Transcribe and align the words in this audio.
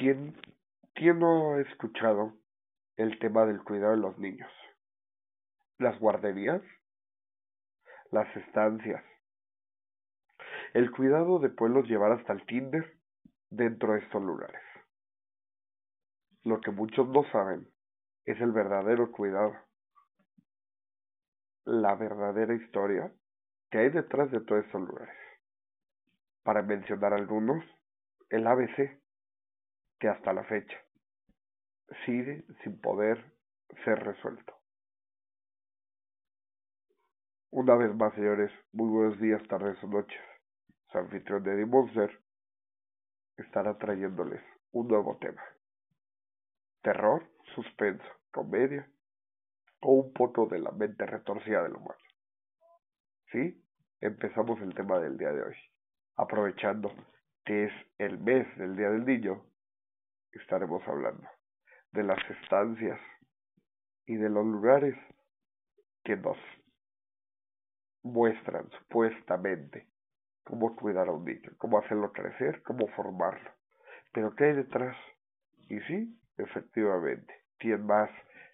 ¿quién, 0.00 0.34
¿quién 0.94 1.18
no 1.18 1.52
ha 1.52 1.60
escuchado 1.60 2.32
el 2.96 3.18
tema 3.18 3.44
del 3.44 3.62
cuidado 3.62 3.92
de 3.92 3.98
los 3.98 4.18
niños? 4.18 4.50
Las 5.78 5.98
guarderías, 6.00 6.62
las 8.10 8.34
estancias, 8.34 9.04
el 10.72 10.90
cuidado 10.90 11.38
de 11.38 11.50
pueblos 11.50 11.86
llevar 11.86 12.12
hasta 12.12 12.32
el 12.32 12.46
kinder 12.46 12.96
dentro 13.50 13.92
de 13.92 13.98
estos 13.98 14.22
lugares. 14.22 14.62
Lo 16.44 16.62
que 16.62 16.70
muchos 16.70 17.06
no 17.06 17.22
saben 17.30 17.68
es 18.24 18.40
el 18.40 18.52
verdadero 18.52 19.12
cuidado, 19.12 19.54
la 21.66 21.94
verdadera 21.94 22.54
historia 22.54 23.12
que 23.70 23.78
hay 23.78 23.90
detrás 23.90 24.30
de 24.30 24.40
todos 24.40 24.64
estos 24.64 24.80
lugares. 24.80 25.14
Para 26.42 26.62
mencionar 26.62 27.12
algunos, 27.12 27.62
el 28.30 28.46
ABC, 28.46 28.99
que 30.00 30.08
hasta 30.08 30.32
la 30.32 30.42
fecha 30.44 30.76
sigue 32.06 32.44
sin 32.64 32.80
poder 32.80 33.22
ser 33.84 34.02
resuelto. 34.02 34.54
Una 37.50 37.76
vez 37.76 37.94
más, 37.94 38.14
señores, 38.14 38.50
muy 38.72 38.88
buenos 38.88 39.20
días, 39.20 39.42
tardes 39.48 39.82
o 39.84 39.88
noches. 39.88 40.20
Su 40.90 40.98
anfitrión 40.98 41.42
de 41.42 41.66
Monster 41.66 42.18
estará 43.36 43.76
trayéndoles 43.76 44.40
un 44.72 44.88
nuevo 44.88 45.18
tema. 45.18 45.42
Terror, 46.82 47.28
suspenso, 47.54 48.04
comedia 48.30 48.88
o 49.82 49.92
un 49.92 50.12
poco 50.12 50.46
de 50.46 50.60
la 50.60 50.70
mente 50.70 51.04
retorcida 51.04 51.62
del 51.62 51.76
humano. 51.76 52.00
¿Sí? 53.32 53.62
Empezamos 54.00 54.60
el 54.60 54.74
tema 54.74 54.98
del 54.98 55.18
día 55.18 55.32
de 55.32 55.42
hoy. 55.42 55.56
Aprovechando 56.16 56.90
que 57.44 57.64
es 57.64 57.72
el 57.98 58.18
mes 58.18 58.46
del 58.56 58.76
Día 58.76 58.90
del 58.90 59.04
Niño, 59.04 59.49
estaremos 60.32 60.82
hablando 60.86 61.28
de 61.92 62.04
las 62.04 62.18
estancias 62.30 63.00
y 64.06 64.16
de 64.16 64.28
los 64.28 64.44
lugares 64.44 64.94
que 66.04 66.16
nos 66.16 66.36
muestran 68.02 68.68
supuestamente 68.70 69.86
cómo 70.44 70.74
cuidar 70.74 71.08
a 71.08 71.12
un 71.12 71.24
niño, 71.24 71.50
cómo 71.58 71.78
hacerlo 71.78 72.12
crecer, 72.12 72.62
cómo 72.62 72.88
formarlo. 72.88 73.50
Pero 74.12 74.34
¿qué 74.34 74.44
hay 74.44 74.54
detrás? 74.54 74.96
Y 75.68 75.78
sí, 75.80 76.18
efectivamente, 76.38 77.32
¿quién 77.58 77.86
más 77.86 78.10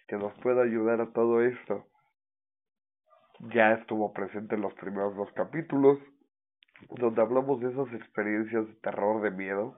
que 0.07 0.17
nos 0.17 0.33
pueda 0.41 0.63
ayudar 0.63 1.01
a 1.01 1.11
todo 1.11 1.41
esto? 1.41 1.87
Ya 3.39 3.73
estuvo 3.73 4.13
presente 4.13 4.55
en 4.55 4.61
los 4.61 4.73
primeros 4.75 5.15
dos 5.15 5.31
capítulos, 5.33 5.99
donde 6.89 7.21
hablamos 7.21 7.59
de 7.59 7.71
esas 7.71 7.91
experiencias 7.93 8.67
de 8.67 8.73
terror, 8.75 9.21
de 9.21 9.31
miedo 9.31 9.77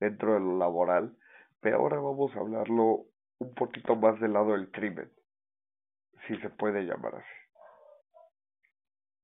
dentro 0.00 0.34
de 0.34 0.40
lo 0.40 0.58
laboral, 0.58 1.16
pero 1.60 1.76
ahora 1.76 1.96
vamos 1.96 2.34
a 2.34 2.40
hablarlo 2.40 3.04
un 3.38 3.54
poquito 3.54 3.96
más 3.96 4.18
del 4.20 4.32
lado 4.32 4.52
del 4.52 4.70
crimen, 4.70 5.10
si 6.26 6.36
se 6.40 6.50
puede 6.50 6.82
llamar 6.82 7.16
así. 7.16 7.40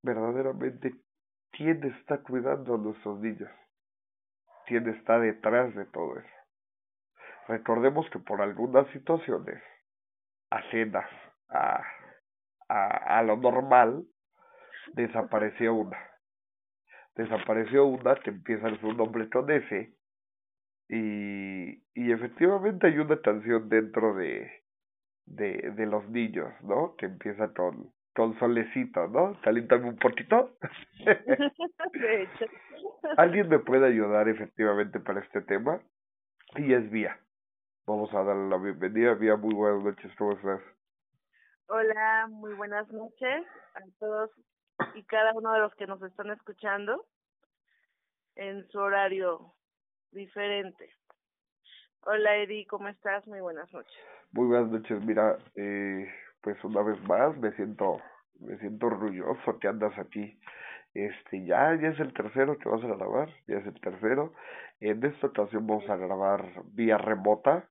Verdaderamente, 0.02 0.94
¿quién 1.52 1.82
está 1.84 2.22
cuidando 2.22 2.74
a 2.74 2.78
nuestros 2.78 3.18
niños? 3.20 3.50
¿Quién 4.66 4.88
está 4.88 5.18
detrás 5.18 5.74
de 5.74 5.84
todo 5.86 6.18
eso? 6.18 6.28
Recordemos 7.48 8.08
que 8.10 8.18
por 8.18 8.42
algunas 8.42 8.86
situaciones 8.88 9.62
ajenas 10.50 11.08
a, 11.48 11.82
a, 12.68 13.18
a 13.18 13.22
lo 13.22 13.36
normal, 13.36 14.04
desapareció 14.94 15.74
una. 15.74 15.98
Desapareció 17.14 17.86
una 17.86 18.14
que 18.16 18.30
empieza 18.30 18.76
su 18.80 18.92
nombre 18.92 19.28
con 19.30 19.50
F 19.50 19.96
y, 20.88 21.82
y 21.94 22.12
efectivamente 22.12 22.86
hay 22.86 22.98
una 22.98 23.20
canción 23.20 23.68
dentro 23.68 24.14
de, 24.14 24.50
de, 25.24 25.72
de 25.76 25.86
los 25.86 26.08
niños, 26.08 26.52
¿no? 26.62 26.94
Que 26.96 27.06
empieza 27.06 27.52
con, 27.52 27.92
con 28.14 28.38
solecito, 28.38 29.08
¿no? 29.08 29.38
Calíntame 29.42 29.88
un 29.88 29.96
poquito. 29.96 30.56
de 31.92 32.22
hecho. 32.22 32.46
¿Alguien 33.16 33.48
me 33.48 33.58
puede 33.58 33.86
ayudar 33.86 34.28
efectivamente 34.28 35.00
para 35.00 35.20
este 35.20 35.42
tema? 35.42 35.80
Y 36.56 36.72
es 36.72 36.90
Vía. 36.90 37.18
Vamos 37.86 38.12
a 38.14 38.22
darle 38.22 38.48
la 38.48 38.58
bienvenida. 38.58 39.14
Vía, 39.14 39.36
muy 39.36 39.54
buenas 39.54 39.84
noches, 39.84 40.12
¿cómo 40.16 40.32
estás? 40.32 40.60
Hola, 41.68 42.28
muy 42.30 42.54
buenas 42.54 42.88
noches 42.92 43.44
a 43.74 43.80
todos 43.98 44.30
y 44.94 45.02
cada 45.04 45.32
uno 45.34 45.52
de 45.52 45.60
los 45.60 45.74
que 45.74 45.86
nos 45.86 46.00
están 46.02 46.30
escuchando 46.30 47.04
en 48.36 48.68
su 48.68 48.78
horario 48.78 49.52
diferente. 50.12 50.90
Hola 52.02 52.36
Edi, 52.36 52.66
¿cómo 52.66 52.88
estás? 52.88 53.26
Muy 53.26 53.40
buenas 53.40 53.72
noches. 53.72 53.96
Muy 54.32 54.46
buenas 54.46 54.70
noches, 54.70 55.04
mira, 55.04 55.38
eh, 55.56 56.08
pues 56.40 56.62
una 56.64 56.82
vez 56.82 57.00
más 57.02 57.36
me 57.38 57.52
siento, 57.52 58.00
me 58.40 58.58
siento 58.58 58.86
orgulloso 58.86 59.58
que 59.58 59.68
andas 59.68 59.96
aquí. 59.98 60.38
Este, 60.94 61.44
ya, 61.44 61.74
ya 61.80 61.88
es 61.88 62.00
el 62.00 62.14
tercero 62.14 62.56
que 62.58 62.68
vas 62.68 62.82
a 62.82 62.86
grabar, 62.86 63.28
ya 63.46 63.56
es 63.56 63.66
el 63.66 63.80
tercero. 63.80 64.32
En 64.80 65.04
esta 65.04 65.26
ocasión 65.26 65.66
vamos 65.66 65.88
a 65.90 65.96
grabar 65.96 66.62
vía 66.72 66.96
remota. 66.96 67.68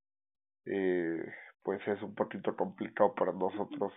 Eh, 0.66 1.26
pues 1.64 1.86
es 1.88 2.02
un 2.04 2.14
poquito 2.14 2.56
complicado 2.56 3.16
para 3.16 3.32
nosotros 3.32 3.92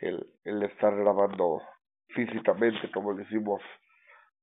el, 0.00 0.24
el 0.44 0.62
estar 0.62 0.94
grabando 0.96 1.60
físicamente, 2.14 2.90
como 2.92 3.14
decimos 3.14 3.60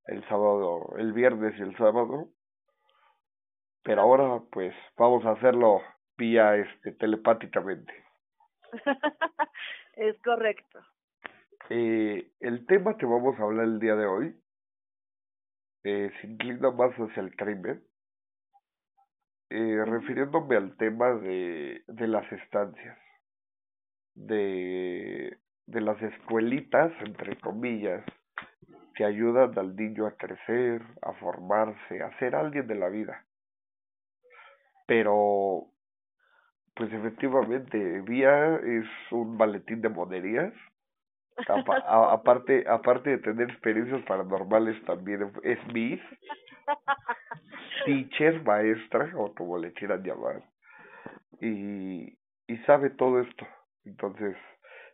el 0.07 0.21
sábado, 0.27 0.93
el 0.97 1.13
viernes 1.13 1.57
y 1.57 1.61
el 1.61 1.75
sábado. 1.77 2.27
Pero 3.85 4.01
ahora, 4.01 4.41
pues, 4.51 4.73
vamos 4.97 5.23
a 5.25 5.33
hacerlo 5.33 5.79
vía 6.17 6.55
este 6.55 6.93
telepáticamente. 6.93 7.93
es 9.93 10.19
correcto. 10.23 10.79
Eh, 11.69 12.31
el 12.39 12.65
tema 12.65 12.97
que 12.97 13.05
vamos 13.05 13.39
a 13.39 13.43
hablar 13.43 13.65
el 13.65 13.79
día 13.79 13.95
de 13.95 14.07
hoy 14.07 14.35
eh, 15.83 16.11
se 16.19 16.27
inclina 16.27 16.71
más 16.71 16.95
hacia 16.95 17.21
el 17.21 17.35
crimen, 17.35 17.83
eh, 19.51 19.85
refiriéndome 19.85 20.55
al 20.55 20.75
tema 20.77 21.13
de, 21.13 21.83
de 21.85 22.07
las 22.07 22.29
estancias, 22.31 22.97
de, 24.15 25.37
de 25.67 25.81
las 25.81 26.01
escuelitas, 26.01 26.91
entre 27.01 27.39
comillas, 27.39 28.03
que 28.95 29.05
ayudan 29.05 29.57
al 29.59 29.75
niño 29.75 30.07
a 30.07 30.17
crecer, 30.17 30.81
a 31.03 31.13
formarse, 31.13 32.01
a 32.01 32.17
ser 32.17 32.33
alguien 32.33 32.65
de 32.65 32.75
la 32.75 32.89
vida. 32.89 33.23
Pero, 34.85 35.67
pues 36.75 36.91
efectivamente, 36.93 38.01
Vía 38.01 38.55
es 38.57 38.85
un 39.11 39.37
maletín 39.37 39.81
de 39.81 39.89
monerías. 39.89 40.53
Aparte, 41.47 42.65
aparte 42.67 43.09
de 43.09 43.17
tener 43.17 43.49
experiencias 43.49 44.01
paranormales, 44.03 44.81
también 44.85 45.31
es 45.43 45.59
Miss, 45.73 45.99
teacher, 47.85 48.41
maestra, 48.43 49.11
o 49.15 49.33
como 49.35 49.57
le 49.57 49.73
quieran 49.73 50.03
llamar. 50.03 50.43
Y, 51.41 52.17
y 52.47 52.57
sabe 52.65 52.89
todo 52.91 53.19
esto. 53.19 53.45
Entonces, 53.83 54.37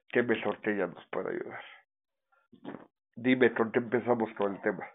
qué 0.09 0.25
que 0.25 0.71
ella 0.71 0.87
nos 0.87 1.05
pueda 1.07 1.29
ayudar. 1.29 1.63
Dime, 3.15 3.53
¿con 3.53 3.71
qué 3.71 3.79
empezamos 3.79 4.31
con 4.33 4.55
el 4.55 4.61
tema? 4.61 4.85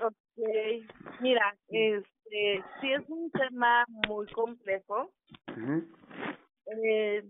Okay. 0.00 0.86
Mira, 1.20 1.56
este, 1.68 2.08
sí 2.80 2.92
es 2.92 3.08
un 3.08 3.30
tema 3.30 3.84
muy 4.08 4.26
complejo. 4.32 5.12
Eh, 6.66 7.24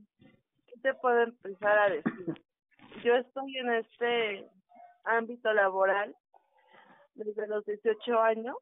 ¿Qué 0.67 0.81
te 0.83 0.95
puedo 0.95 1.23
empezar 1.23 1.79
a 1.79 1.91
decir? 1.91 2.35
Yo 3.05 3.15
estoy 3.15 3.59
en 3.59 3.73
este 3.75 4.49
ámbito 5.05 5.53
laboral 5.53 6.15
desde 7.15 7.47
los 7.47 7.65
18 7.65 8.21
años. 8.21 8.57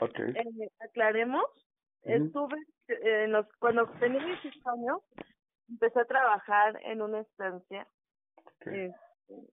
Ok. 0.00 0.18
Eh, 0.18 0.70
aclaremos, 0.80 1.44
estuve 2.02 2.56
eh, 2.88 3.24
en 3.24 3.32
los, 3.32 3.46
cuando 3.58 3.86
tenía 3.98 4.24
18 4.24 4.70
años, 4.70 5.00
empecé 5.68 6.00
a 6.00 6.04
trabajar 6.04 6.78
en 6.84 7.02
una 7.02 7.20
estancia 7.20 7.86
eh, 8.66 8.92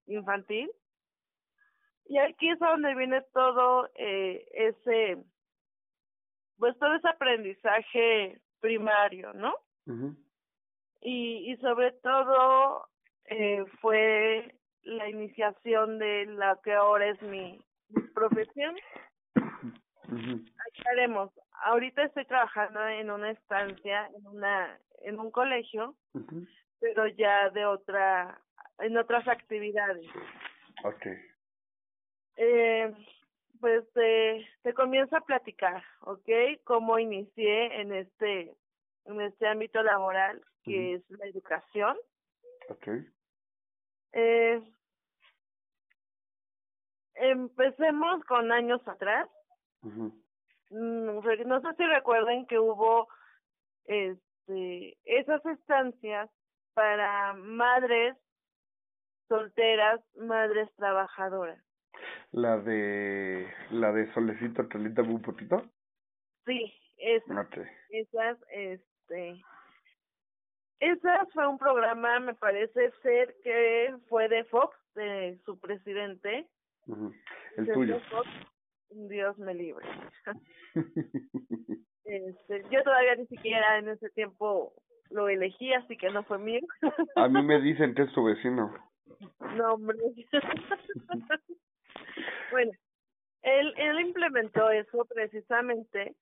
infantil. 0.08 0.70
Y 2.08 2.18
aquí 2.20 2.50
es 2.50 2.60
donde 2.60 2.96
viene 2.96 3.22
todo 3.34 3.90
eh, 3.96 4.46
ese, 4.54 5.18
pues 6.58 6.78
todo 6.80 6.96
ese 6.96 7.08
aprendizaje 7.08 8.40
primario, 8.60 9.34
¿no? 9.34 9.54
Y, 11.02 11.52
y 11.52 11.58
sobre 11.58 11.92
todo 11.92 12.88
eh, 13.26 13.64
fue 13.82 14.56
la 14.84 15.10
iniciación 15.10 16.00
de 16.00 16.26
la 16.28 16.60
que 16.64 16.74
ahora 16.74 17.08
es 17.08 17.22
mi, 17.22 17.60
mi 17.90 18.02
profesión. 18.14 18.76
ujú, 19.36 20.46
Aclaremos, 20.72 21.32
ahorita 21.64 22.04
estoy 22.04 22.26
trabajando 22.26 22.88
en 22.88 23.12
una 23.12 23.32
estancia, 23.32 24.10
en 24.16 24.28
una, 24.28 24.80
en 25.04 25.20
un 25.20 25.32
colegio, 25.32 25.96
pero 26.80 27.08
ya 27.08 27.50
de 27.52 27.66
otra, 27.66 28.40
en 28.80 28.98
otras 28.98 29.28
actividades. 29.28 30.06
Ok. 30.84 31.06
Eh, 32.38 32.94
pues 33.60 33.84
te, 33.94 34.48
te 34.64 34.74
comienzo 34.74 35.16
a 35.18 35.22
platicar, 35.22 35.84
¿ok? 36.02 36.30
Cómo 36.64 37.00
inicié 37.00 37.82
en 37.82 37.94
este, 37.94 38.56
en 39.06 39.22
este 39.22 39.48
ámbito 39.48 39.82
laboral 39.84 40.42
que 40.64 40.96
es 40.96 41.10
la 41.12 41.26
educación. 41.28 41.98
Ok. 42.70 42.88
Eh, 44.14 44.62
empecemos 47.16 48.24
con 48.26 48.52
años 48.52 48.86
atrás. 48.88 49.30
Re- 50.70 51.46
No 51.46 51.62
sé 51.62 51.68
si 51.78 51.86
recuerden 51.86 52.46
que 52.48 52.60
hubo 52.60 53.08
este, 53.86 54.98
esas 55.04 55.46
estancias 55.46 56.30
para 56.74 57.34
madres 57.34 58.16
solteras, 59.28 60.02
madres 60.16 60.70
trabajadoras. 60.76 61.64
La 62.36 62.58
de 62.58 63.48
la 63.72 63.94
de 63.94 64.12
Solecito 64.14 64.68
Trelita 64.68 65.02
un 65.02 65.22
poquito. 65.22 65.64
Sí, 66.46 66.74
esas, 66.98 67.48
esas, 67.90 68.38
este, 68.50 69.42
esas 70.82 71.32
fue 71.34 71.48
un 71.48 71.58
programa, 71.58 72.20
me 72.20 72.34
parece 72.34 72.92
ser 73.02 73.34
que 73.42 73.96
fue 74.10 74.28
de 74.28 74.44
Fox, 74.44 74.76
de 74.96 75.40
su 75.46 75.58
presidente. 75.62 76.46
Ujú. 76.88 77.14
El 77.56 77.72
tuyo. 77.72 78.02
Fox, 78.10 78.28
Dios 78.90 79.38
me 79.38 79.54
libre. 79.54 79.88
Este, 82.08 82.64
yo 82.70 82.84
todavía 82.84 83.16
ni 83.16 83.26
siquiera 83.26 83.80
en 83.80 83.90
ese 83.90 84.12
tiempo 84.12 84.74
lo 85.10 85.28
elegí, 85.28 85.74
así 85.74 85.98
que 85.98 86.12
no 86.12 86.22
fue 86.24 86.38
mío. 86.38 86.62
A 87.16 87.28
mí 87.28 87.42
me 87.42 87.60
dicen 87.62 87.96
que 87.96 88.04
es 88.04 88.14
tu 88.14 88.24
vecino. 88.26 88.72
No, 89.56 89.74
hombre. 89.74 89.98
bueno, 92.56 92.72
él, 93.42 93.74
él 93.76 94.00
implementó 94.00 94.70
eso 94.70 95.04
precisamente 95.14 96.16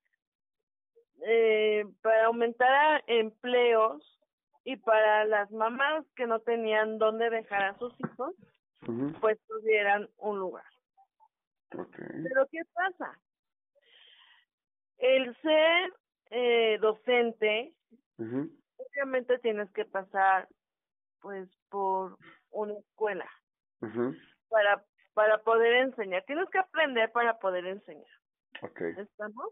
eh, 1.28 1.86
para 2.02 2.26
aumentar 2.26 3.04
empleos 3.06 4.20
y 4.64 4.78
para 4.78 5.26
las 5.26 5.52
mamás 5.52 6.08
que 6.16 6.26
no 6.26 6.40
tenían 6.40 6.98
dónde 6.98 7.30
dejar 7.30 7.66
a 7.66 7.78
sus 7.78 7.94
hijos, 8.00 8.34
pues 9.22 9.38
tuvieran 9.48 10.10
un 10.18 10.40
lugar. 10.40 10.66
Ok. 11.78 11.98
Pero 11.98 12.48
¿qué 12.50 12.62
pasa? 12.74 13.20
El 14.98 15.40
ser 15.40 15.94
eh, 16.32 16.80
docente, 16.82 17.76
obviamente 18.18 19.38
tienes 19.38 19.70
que 19.74 19.86
pasar 19.86 20.48
pues 21.22 21.48
por 21.70 22.18
una 22.50 22.74
escuela 22.74 23.30
Ujú. 23.82 24.16
para 24.50 24.84
para 25.14 25.40
poder 25.44 25.74
enseñar. 25.76 26.24
Tienes 26.26 26.50
que 26.50 26.60
aprender 26.60 27.12
para 27.12 27.40
poder 27.40 27.66
enseñar. 27.66 28.12
Ok. 28.62 28.82
¿Estamos? 28.98 29.50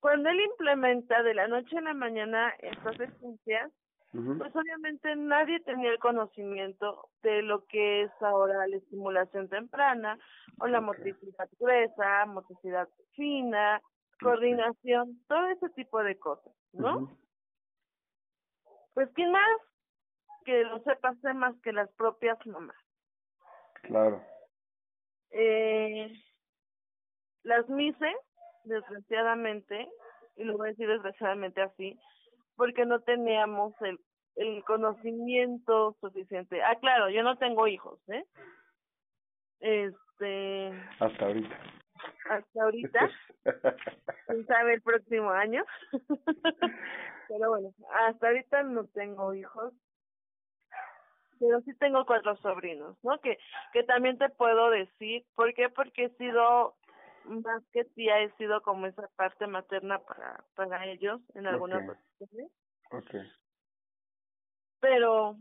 Cuando 0.00 0.30
él 0.30 0.40
implementa 0.40 1.22
de 1.22 1.34
la 1.34 1.46
noche 1.48 1.76
a 1.76 1.82
la 1.82 1.94
mañana 1.94 2.50
estas 2.60 2.98
estancias, 2.98 3.70
Ujú. 4.14 4.38
pues 4.38 4.56
obviamente 4.56 5.14
nadie 5.14 5.60
tenía 5.60 5.90
el 5.90 5.98
conocimiento 5.98 7.10
de 7.22 7.42
lo 7.42 7.66
que 7.66 8.02
es 8.02 8.10
ahora 8.20 8.66
la 8.66 8.76
estimulación 8.76 9.48
temprana 9.48 10.18
o 10.58 10.66
la 10.66 10.78
Ok. 10.78 10.86
motricidad 10.86 11.48
gruesa, 11.58 12.26
motricidad 12.26 12.88
fina, 13.14 13.80
coordinación, 14.20 15.22
todo 15.28 15.46
ese 15.48 15.68
tipo 15.70 16.02
de 16.02 16.18
cosas, 16.18 16.52
¿no? 16.72 17.16
Pues 18.94 19.08
quién 19.14 19.30
más 19.30 19.60
que 20.44 20.64
lo 20.64 20.82
sepa 20.82 21.10
hacer 21.10 21.34
más 21.34 21.54
que 21.62 21.72
las 21.72 21.90
propias 21.92 22.38
mamás. 22.46 22.76
Claro. 23.82 24.22
Eh, 25.30 26.12
las 27.42 27.68
MICE, 27.68 28.14
desgraciadamente, 28.64 29.88
y 30.36 30.44
lo 30.44 30.56
voy 30.56 30.68
a 30.68 30.70
decir 30.70 30.88
desgraciadamente 30.88 31.62
así, 31.62 31.98
porque 32.56 32.84
no 32.84 33.00
teníamos 33.00 33.74
el, 33.82 33.98
el 34.36 34.62
conocimiento 34.64 35.96
suficiente. 36.00 36.62
Ah, 36.62 36.76
claro, 36.80 37.08
yo 37.10 37.22
no 37.22 37.36
tengo 37.38 37.66
hijos, 37.66 37.98
¿eh? 38.08 38.24
Este, 39.60 40.72
Hasta 40.98 41.26
ahorita. 41.26 41.56
hasta 42.30 42.62
ahorita, 42.62 43.10
quién 44.26 44.46
sabe 44.46 44.74
el 44.74 44.82
próximo 44.82 45.30
año. 45.30 45.64
Pero 47.28 47.48
bueno, 47.50 47.72
hasta 48.06 48.28
ahorita 48.28 48.62
no 48.64 48.86
tengo 48.86 49.34
hijos. 49.34 49.72
Pero 51.40 51.60
sí 51.62 51.74
tengo 51.74 52.06
cuatro 52.06 52.36
sobrinos, 52.36 52.96
¿no? 53.02 53.18
Que, 53.20 53.38
que 53.72 53.82
también 53.82 54.18
te 54.18 54.28
puedo 54.28 54.70
decir, 54.70 55.24
¿por 55.34 55.52
qué? 55.54 55.68
Porque 55.70 56.04
he 56.04 56.10
sido, 56.10 56.76
más 57.24 57.62
que 57.72 57.84
tía, 57.84 58.20
he 58.20 58.30
sido 58.36 58.62
como 58.62 58.86
esa 58.86 59.08
parte 59.16 59.46
materna 59.46 59.98
para, 60.00 60.44
para 60.54 60.86
ellos 60.86 61.20
en 61.34 61.46
algunas 61.46 61.82
ocasiones. 61.88 62.52
ok. 62.92 63.14
Pero 64.80 65.36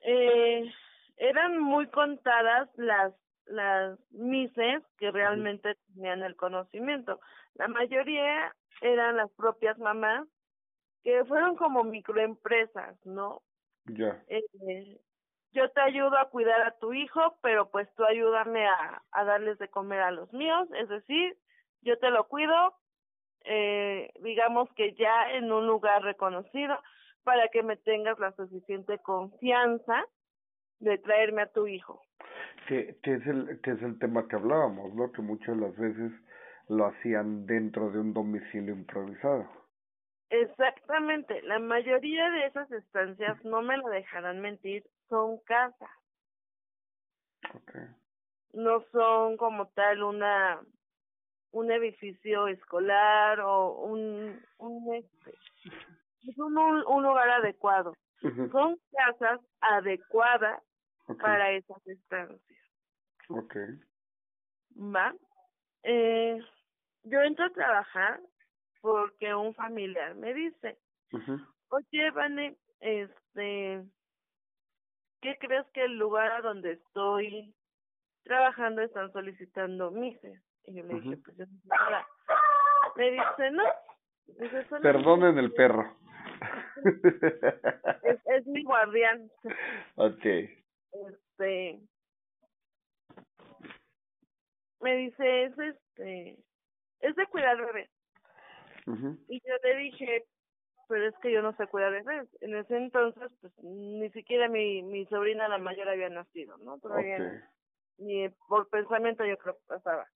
eh, 0.00 0.70
eran 1.16 1.60
muy 1.60 1.88
contadas 1.88 2.68
las 2.76 3.14
las 3.46 3.98
mises 4.10 4.82
que 4.98 5.10
realmente 5.10 5.76
tenían 5.94 6.22
el 6.22 6.36
conocimiento. 6.36 7.20
La 7.54 7.68
mayoría 7.68 8.54
eran 8.80 9.16
las 9.16 9.30
propias 9.32 9.78
mamás 9.78 10.26
que 11.02 11.24
fueron 11.26 11.56
como 11.56 11.84
microempresas, 11.84 12.96
¿no? 13.04 13.42
Ya. 13.86 14.24
eh, 14.28 14.98
yo 15.54 15.70
te 15.70 15.80
ayudo 15.80 16.18
a 16.18 16.28
cuidar 16.28 16.60
a 16.62 16.76
tu 16.78 16.92
hijo, 16.92 17.38
pero 17.40 17.70
pues 17.70 17.88
tú 17.94 18.04
ayúdame 18.04 18.66
a, 18.66 19.02
a 19.12 19.24
darles 19.24 19.58
de 19.58 19.68
comer 19.68 20.00
a 20.00 20.10
los 20.10 20.32
míos, 20.32 20.68
es 20.76 20.88
decir, 20.88 21.36
yo 21.82 21.98
te 21.98 22.10
lo 22.10 22.24
cuido, 22.28 22.74
eh, 23.44 24.10
digamos 24.20 24.68
que 24.74 24.94
ya 24.94 25.30
en 25.32 25.50
un 25.52 25.66
lugar 25.66 26.02
reconocido, 26.02 26.78
para 27.22 27.48
que 27.48 27.62
me 27.62 27.76
tengas 27.76 28.18
la 28.18 28.32
suficiente 28.32 28.98
confianza 28.98 30.04
de 30.80 30.98
traerme 30.98 31.42
a 31.42 31.52
tu 31.52 31.66
hijo. 31.66 32.02
Que, 32.68 32.96
que, 33.02 33.14
es 33.14 33.26
el, 33.26 33.60
que 33.62 33.72
es 33.72 33.82
el 33.82 33.98
tema 33.98 34.26
que 34.28 34.36
hablábamos, 34.36 34.92
¿no? 34.94 35.10
Que 35.12 35.22
muchas 35.22 35.56
de 35.56 35.66
las 35.66 35.76
veces 35.76 36.12
lo 36.68 36.86
hacían 36.86 37.46
dentro 37.46 37.90
de 37.90 38.00
un 38.00 38.12
domicilio 38.12 38.74
improvisado. 38.74 39.46
Exactamente, 40.30 41.42
la 41.42 41.58
mayoría 41.58 42.30
de 42.30 42.46
esas 42.46 42.70
estancias, 42.72 43.42
no 43.44 43.62
me 43.62 43.76
lo 43.76 43.88
dejarán 43.88 44.40
mentir, 44.40 44.84
son 45.14 45.38
casas, 45.44 45.90
Ok. 47.54 47.72
no 48.54 48.84
son 48.92 49.36
como 49.36 49.68
tal 49.68 50.02
una 50.02 50.60
un 51.52 51.70
edificio 51.70 52.48
escolar 52.48 53.40
o 53.40 53.70
un 53.84 54.44
un 54.58 54.94
este 54.94 55.30
es 56.26 56.38
un, 56.38 56.58
un, 56.58 56.84
un 56.86 57.02
lugar 57.04 57.30
adecuado. 57.30 57.94
Son 58.50 58.78
casas 58.92 59.40
adecuadas 59.60 60.62
para 61.20 61.52
esas 61.52 61.86
estancias, 61.86 62.60
Ok. 63.28 63.56
¿va? 64.76 65.14
Eh, 65.84 66.40
yo 67.04 67.22
entro 67.22 67.46
a 67.46 67.50
trabajar 67.52 68.20
porque 68.80 69.34
un 69.34 69.54
familiar 69.54 70.14
me 70.16 70.34
dice, 70.34 70.78
Ujú. 71.12 71.38
oye, 71.70 72.10
Vane, 72.12 72.58
este, 72.80 73.84
¿qué 75.24 75.38
crees 75.38 75.66
que 75.72 75.82
el 75.84 75.96
lugar 75.96 76.30
a 76.32 76.42
donde 76.42 76.72
estoy 76.72 77.54
trabajando 78.24 78.82
están 78.82 79.10
solicitando 79.10 79.90
mises? 79.90 80.38
Y 80.64 80.74
yo 80.74 80.84
le 80.84 81.00
dije, 81.00 81.16
pues 81.16 81.36
yo 81.38 81.46
nada. 81.64 82.06
Me 82.94 83.10
dice, 83.10 83.50
no. 83.52 83.64
Dice, 84.26 84.64
"Solamente 84.68 84.80
Perdonen 84.82 85.38
el 85.38 85.52
perro. 85.52 85.96
Es, 88.02 88.18
es 88.26 88.46
mi 88.46 88.62
guardián. 88.64 89.30
ok. 89.94 90.24
Este, 90.26 91.80
me 94.80 94.96
dice, 94.96 95.44
es 95.44 95.58
este, 95.58 96.38
es 97.00 97.16
de 97.16 97.26
cuidar 97.28 97.56
bebés. 97.56 97.90
Y 99.28 99.40
yo 99.40 99.54
le 99.62 99.76
dije, 99.76 100.26
pero 100.88 101.06
es 101.06 101.14
que 101.18 101.32
yo 101.32 101.42
no 101.42 101.54
sé 101.56 101.66
cuidar 101.66 101.92
bebés. 101.92 102.28
En 102.40 102.54
ese 102.54 102.76
entonces, 102.76 103.30
pues 103.40 103.52
ni 103.62 104.10
siquiera 104.10 104.48
mi, 104.48 104.82
mi 104.82 105.06
sobrina 105.06 105.48
la 105.48 105.58
mayor 105.58 105.88
había 105.88 106.08
nacido, 106.08 106.56
¿no? 106.58 106.78
Todavía 106.78 107.18
ni 107.98 108.28
por 108.48 108.68
pensamiento 108.68 109.24
yo 109.24 109.36
creo 109.38 109.54
que 109.54 109.66
pasaba. 109.66 110.06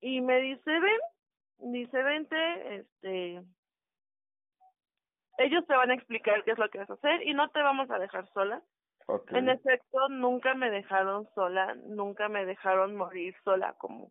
Y 0.00 0.20
me 0.20 0.40
dice, 0.40 0.70
ven, 0.70 1.72
dice, 1.72 2.02
vente, 2.02 2.76
este, 2.76 3.42
ellos 5.38 5.66
te 5.66 5.76
van 5.76 5.90
a 5.90 5.94
explicar 5.94 6.44
qué 6.44 6.52
es 6.52 6.58
lo 6.58 6.68
que 6.68 6.78
vas 6.78 6.90
a 6.90 6.94
hacer 6.94 7.22
y 7.26 7.34
no 7.34 7.48
te 7.50 7.62
vamos 7.62 7.90
a 7.90 7.98
dejar 7.98 8.28
sola. 8.32 8.62
En 9.30 9.48
efecto, 9.48 10.08
nunca 10.08 10.54
me 10.54 10.70
dejaron 10.70 11.28
sola, 11.34 11.74
nunca 11.74 12.28
me 12.28 12.46
dejaron 12.46 12.96
morir 12.96 13.34
sola, 13.44 13.74
como 13.74 14.10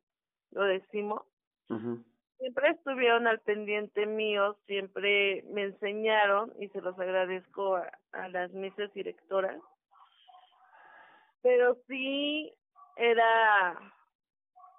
lo 0.52 0.64
decimos. 0.64 1.24
Ujú. 1.70 2.04
Siempre 2.38 2.70
estuvieron 2.70 3.26
al 3.28 3.40
pendiente 3.40 4.06
mío, 4.06 4.58
siempre 4.68 5.44
me 5.50 5.64
enseñaron 5.64 6.54
y 6.60 6.70
se 6.70 6.82
los 6.82 6.98
agradezco 7.00 7.78
a, 7.78 7.92
a 8.12 8.30
las 8.30 8.52
misas 8.52 8.94
directoras. 8.94 9.60
Pero 11.42 11.78
sí 11.88 12.54
era, 12.96 13.72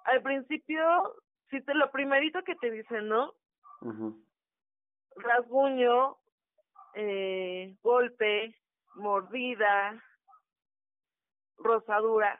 al 0.05 0.21
principio, 0.21 1.15
si 1.49 1.61
te 1.61 1.73
lo 1.73 1.91
primerito 1.91 2.43
que 2.43 2.55
te 2.55 2.69
dicen, 2.69 3.07
¿no? 3.07 3.33
Rasguño, 5.15 6.17
eh, 6.93 7.75
golpe, 7.81 8.55
mordida, 8.95 10.03
rosadura, 11.57 12.39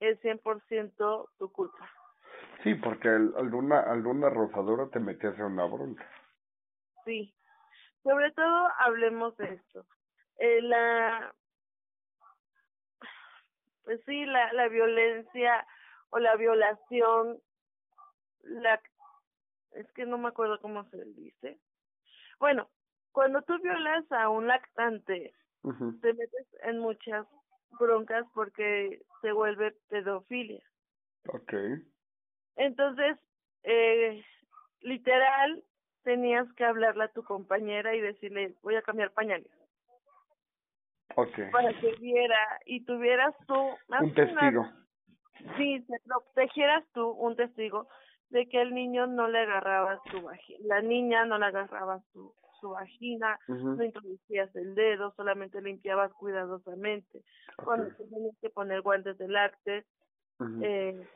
es 0.00 0.20
100% 0.20 1.28
tu 1.38 1.52
culpa. 1.52 1.90
Sí, 2.62 2.74
porque 2.74 3.08
alguna, 3.08 3.80
alguna 3.80 4.30
rosadura 4.30 4.88
te 4.88 4.98
metías 5.00 5.38
en 5.38 5.44
una 5.44 5.64
bronca. 5.64 6.06
Sí. 7.04 7.34
Sobre 8.02 8.32
todo 8.32 8.68
hablemos 8.78 9.36
de 9.36 9.54
esto. 9.54 9.86
Eh, 10.38 10.62
la 10.62 11.34
pues 13.84 14.02
sí, 14.04 14.26
la, 14.26 14.52
la 14.52 14.68
violencia 14.68 15.66
o 16.10 16.18
la 16.18 16.36
violación, 16.36 17.40
la 18.42 18.80
es 19.72 19.90
que 19.92 20.04
no 20.04 20.18
me 20.18 20.28
acuerdo 20.28 20.60
cómo 20.60 20.84
se 20.90 21.04
dice. 21.06 21.58
Bueno, 22.38 22.68
cuando 23.12 23.42
tú 23.42 23.58
violas 23.62 24.04
a 24.12 24.28
un 24.28 24.46
lactante, 24.46 25.34
te 26.02 26.12
metes 26.14 26.46
en 26.62 26.78
muchas 26.78 27.26
broncas 27.78 28.26
porque 28.34 29.02
se 29.22 29.32
vuelve 29.32 29.72
pedofilia. 29.88 30.62
Okay. 31.26 31.82
Entonces, 32.58 33.16
eh, 33.62 34.22
literal, 34.80 35.62
tenías 36.02 36.52
que 36.54 36.64
hablarle 36.64 37.04
a 37.04 37.12
tu 37.12 37.22
compañera 37.22 37.94
y 37.94 38.00
decirle, 38.00 38.54
voy 38.62 38.74
a 38.74 38.82
cambiar 38.82 39.12
pañales. 39.12 39.50
Okay. 41.14 41.50
Para 41.50 41.72
que 41.80 41.94
viera 42.00 42.60
y 42.66 42.84
tuvieras 42.84 43.34
tú... 43.46 43.54
Un 44.00 44.14
testigo. 44.14 44.66
sí, 45.56 45.84
te 45.88 45.96
protegieras 46.04 46.84
tú, 46.92 47.10
un 47.10 47.36
testigo, 47.36 47.88
de 48.30 48.48
que 48.48 48.60
el 48.60 48.74
niño 48.74 49.06
no 49.06 49.28
le 49.28 49.38
agarraba 49.38 50.00
su 50.10 50.20
vagina, 50.20 50.58
la 50.62 50.82
niña 50.82 51.24
no 51.24 51.38
le 51.38 51.46
agarraba 51.46 52.00
su, 52.12 52.34
su 52.60 52.70
vagina, 52.70 53.38
no 53.48 53.82
introducías 53.82 54.54
el 54.54 54.74
dedo, 54.74 55.12
solamente 55.16 55.62
limpiabas 55.62 56.12
cuidadosamente. 56.14 57.22
Cuando 57.56 57.94
tenías 57.96 58.36
que 58.40 58.50
poner 58.50 58.82
guantes 58.82 59.16
de 59.18 59.28
lácteos, 59.28 59.84
eh, 60.62 61.06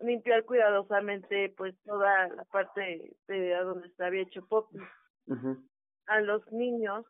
limpiar 0.00 0.44
cuidadosamente 0.44 1.52
pues 1.56 1.74
toda 1.84 2.28
la 2.28 2.44
parte 2.44 3.16
de 3.28 3.54
donde 3.56 3.90
se 3.90 4.04
había 4.04 4.22
hecho 4.22 4.46
pop. 4.46 4.70
A 6.06 6.20
los 6.20 6.50
niños 6.52 7.04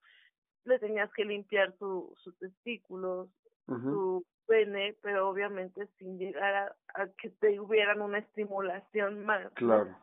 le 0.65 0.79
tenías 0.79 1.13
que 1.13 1.25
limpiar 1.25 1.77
su, 1.79 2.15
sus 2.19 2.37
testículos, 2.39 3.29
su 3.67 4.25
pene, 4.47 4.97
pero 5.03 5.29
obviamente 5.29 5.87
sin 5.99 6.19
llegar 6.19 6.77
a, 6.95 7.07
que 7.19 7.31
te 7.31 7.59
hubieran 7.61 8.01
una 8.01 8.19
estimulación 8.19 9.25
más. 9.25 9.53
Claro. 9.55 9.97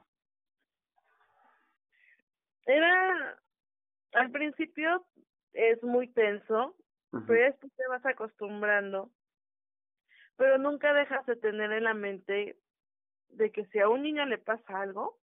Era, 2.65 3.37
al 4.13 4.31
principio 4.31 5.05
es 5.53 5.81
muy 5.83 6.07
tenso, 6.09 6.75
pero 7.27 7.43
después 7.45 7.71
te 7.75 7.87
vas 7.87 8.05
acostumbrando, 8.05 9.11
pero 10.35 10.57
nunca 10.57 10.93
dejas 10.93 11.25
de 11.25 11.35
tener 11.35 11.71
en 11.71 11.83
la 11.83 11.93
mente 11.93 12.57
de 13.35 13.51
que 13.51 13.65
si 13.67 13.79
a 13.79 13.89
un 13.89 14.03
niño 14.03 14.25
le 14.25 14.37
pasa 14.37 14.81
algo, 14.81 15.19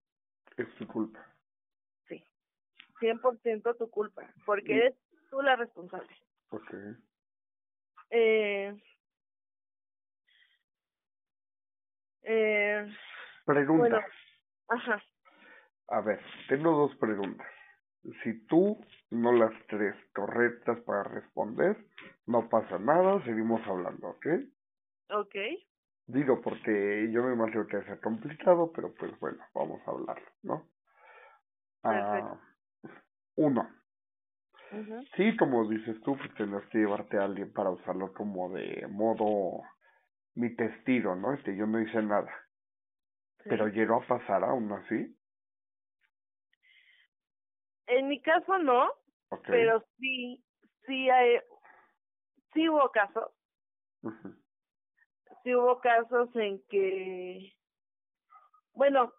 es 0.57 0.69
tu 0.77 0.87
culpa. 0.87 1.25
Sí, 2.09 2.25
100% 3.00 3.77
tu 3.77 3.91
culpa, 3.91 4.33
porque 4.45 4.77
eres 4.77 4.95
tú 5.31 5.41
la 5.43 5.57
responsable. 5.57 6.09
Okay. 6.50 6.97
Eh, 8.11 8.75
eh, 12.23 12.87
Pregunta. 13.45 14.07
ajá. 14.69 15.03
A 15.88 16.00
ver, 16.00 16.21
tengo 16.49 16.73
dos 16.73 16.97
preguntas. 16.97 17.47
Si 18.23 18.47
tú 18.47 18.79
no 19.11 19.33
las 19.33 19.53
tres 19.67 19.95
correctas 20.15 20.81
para 20.81 21.03
responder, 21.05 21.77
no 22.27 22.49
pasa 22.49 22.79
nada, 22.79 23.23
seguimos 23.25 23.61
hablando, 23.67 24.09
¿ok? 24.09 24.27
Ok. 25.11 25.35
Digo, 26.09 26.41
porque 26.41 27.11
yo 27.12 27.23
me 27.23 27.35
imagino 27.35 27.67
que 27.67 27.77
es 27.77 28.00
complicado, 28.00 28.73
pero 28.73 28.95
pues 28.95 29.19
bueno, 29.21 29.45
vamos 29.53 29.87
a 29.87 29.91
hablarlo, 29.91 30.27
¿no? 30.43 30.67
Ah, 31.83 32.41
uno. 33.37 33.69
Sí, 35.15 35.37
como 35.37 35.69
dices 35.69 36.00
tú, 36.00 36.17
pues 36.17 36.35
tendrás 36.35 36.67
que 36.71 36.79
llevarte 36.79 37.19
a 37.19 37.25
alguien 37.25 37.53
para 37.53 37.69
usarlo 37.69 38.15
como 38.15 38.49
de 38.50 38.87
modo 38.88 39.61
mi 40.35 40.57
testigo, 40.57 41.15
¿no? 41.15 41.35
Este, 41.35 41.55
yo 41.55 41.67
no 41.67 41.79
hice 41.79 42.03
nada. 42.03 42.33
Pero 43.45 43.69
llegó 43.69 43.97
a 43.97 44.07
pasar 44.07 44.45
aún 44.45 44.73
así. 44.73 45.15
En 47.87 48.09
mi 48.09 48.23
caso 48.23 48.59
no, 48.59 48.93
pero 49.47 49.85
sí, 49.99 50.43
sí 50.87 51.11
hay, 51.11 51.38
sí 52.55 52.67
hubo 52.67 52.91
casos. 52.93 53.31
Sí 55.43 55.55
hubo 55.55 55.81
casos 55.81 56.29
en 56.35 56.63
que, 56.69 57.53
bueno, 58.75 59.13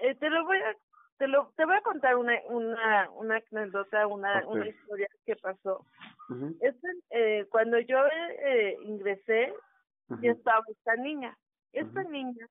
eh, 0.00 0.14
te 0.16 0.28
lo 0.30 0.44
voy 0.44 0.58
a, 0.58 0.76
te 1.18 1.28
lo, 1.28 1.52
te 1.56 1.64
voy 1.64 1.76
a 1.76 1.82
contar 1.82 2.16
una, 2.16 2.34
una, 2.48 3.10
una 3.10 3.40
anécdota, 3.52 4.06
una, 4.06 4.46
una 4.46 4.66
historia 4.66 5.08
que 5.24 5.36
pasó. 5.36 5.86
este, 6.60 6.88
eh, 7.10 7.46
cuando 7.50 7.78
yo 7.78 7.98
eh, 8.06 8.76
ingresé, 8.82 9.54
ya 10.20 10.32
estaba 10.32 10.64
esta 10.68 10.96
niña. 10.96 11.36
Esta 11.72 12.02
niña 12.02 12.46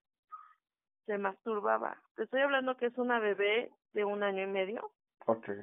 se 1.05 1.17
masturbaba. 1.17 2.01
Te 2.15 2.23
estoy 2.23 2.41
hablando 2.41 2.77
que 2.77 2.87
es 2.87 2.97
una 2.97 3.19
bebé 3.19 3.71
de 3.93 4.05
un 4.05 4.23
año 4.23 4.43
y 4.43 4.47
medio. 4.47 4.91
Okay. 5.25 5.59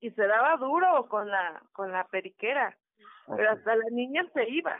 Y 0.00 0.10
se 0.12 0.26
daba 0.26 0.56
duro 0.56 1.06
con 1.08 1.28
la 1.28 1.62
con 1.72 1.92
la 1.92 2.04
periquera. 2.08 2.76
Pero 3.26 3.50
hasta 3.50 3.76
la 3.76 3.90
niña 3.90 4.26
se 4.32 4.48
iba. 4.48 4.78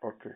Okay. 0.00 0.32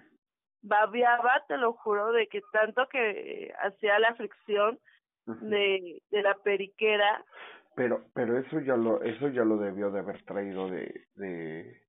Babiaba, 0.67 1.45
te 1.47 1.57
lo 1.57 1.73
juro, 1.75 2.13
de 2.13 2.27
que 2.27 2.43
tanto 2.53 2.89
que 2.89 3.53
hacía 3.63 3.99
la 3.99 4.15
fricción 4.15 4.79
de, 5.27 6.03
de 6.11 6.23
la 6.23 6.35
periquera. 6.35 7.25
Pero 7.75 8.07
pero 8.15 8.39
eso 8.39 8.61
ya 8.61 8.77
lo 8.77 9.03
eso 9.03 9.29
ya 9.29 9.45
lo 9.45 9.59
debió 9.59 9.91
de 9.91 10.01
haber 10.01 10.23
traído 10.25 10.69
de 10.69 11.07
de 11.15 11.83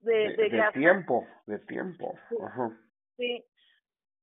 de, 0.00 0.36
de, 0.36 0.70
tiempo, 0.72 1.26
de 1.46 1.58
tiempo. 1.60 2.14
Ajá. 2.44 2.70
Sí. 3.16 3.44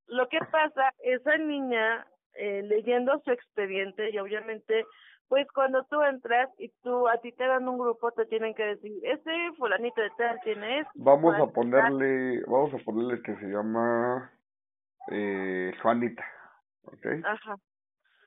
Lo 0.07 0.29
que 0.29 0.39
pasa, 0.51 0.93
esa 1.03 1.37
niña 1.37 2.05
eh, 2.35 2.63
leyendo 2.63 3.19
su 3.23 3.31
expediente 3.31 4.09
y 4.11 4.17
obviamente 4.17 4.85
pues 5.33 5.47
cuando 5.51 5.83
tú 5.85 5.99
entras 6.03 6.47
y 6.59 6.69
tú 6.83 7.07
a 7.07 7.17
ti 7.17 7.31
te 7.31 7.47
dan 7.47 7.67
un 7.67 7.79
grupo 7.79 8.11
te 8.11 8.27
tienen 8.27 8.53
que 8.53 8.65
decir 8.65 8.91
ese 9.01 9.51
fulanito 9.57 9.99
de 9.99 10.11
tal 10.11 10.39
quién 10.43 10.63
es 10.63 10.85
vamos 10.93 11.33
a 11.39 11.47
ponerle 11.47 12.43
vamos 12.45 12.71
a 12.71 12.77
ponerle 12.85 13.19
que 13.23 13.35
se 13.37 13.47
llama 13.47 14.31
eh, 15.09 15.73
Juanita 15.81 16.23
¿okay? 16.83 17.19
ajá. 17.25 17.55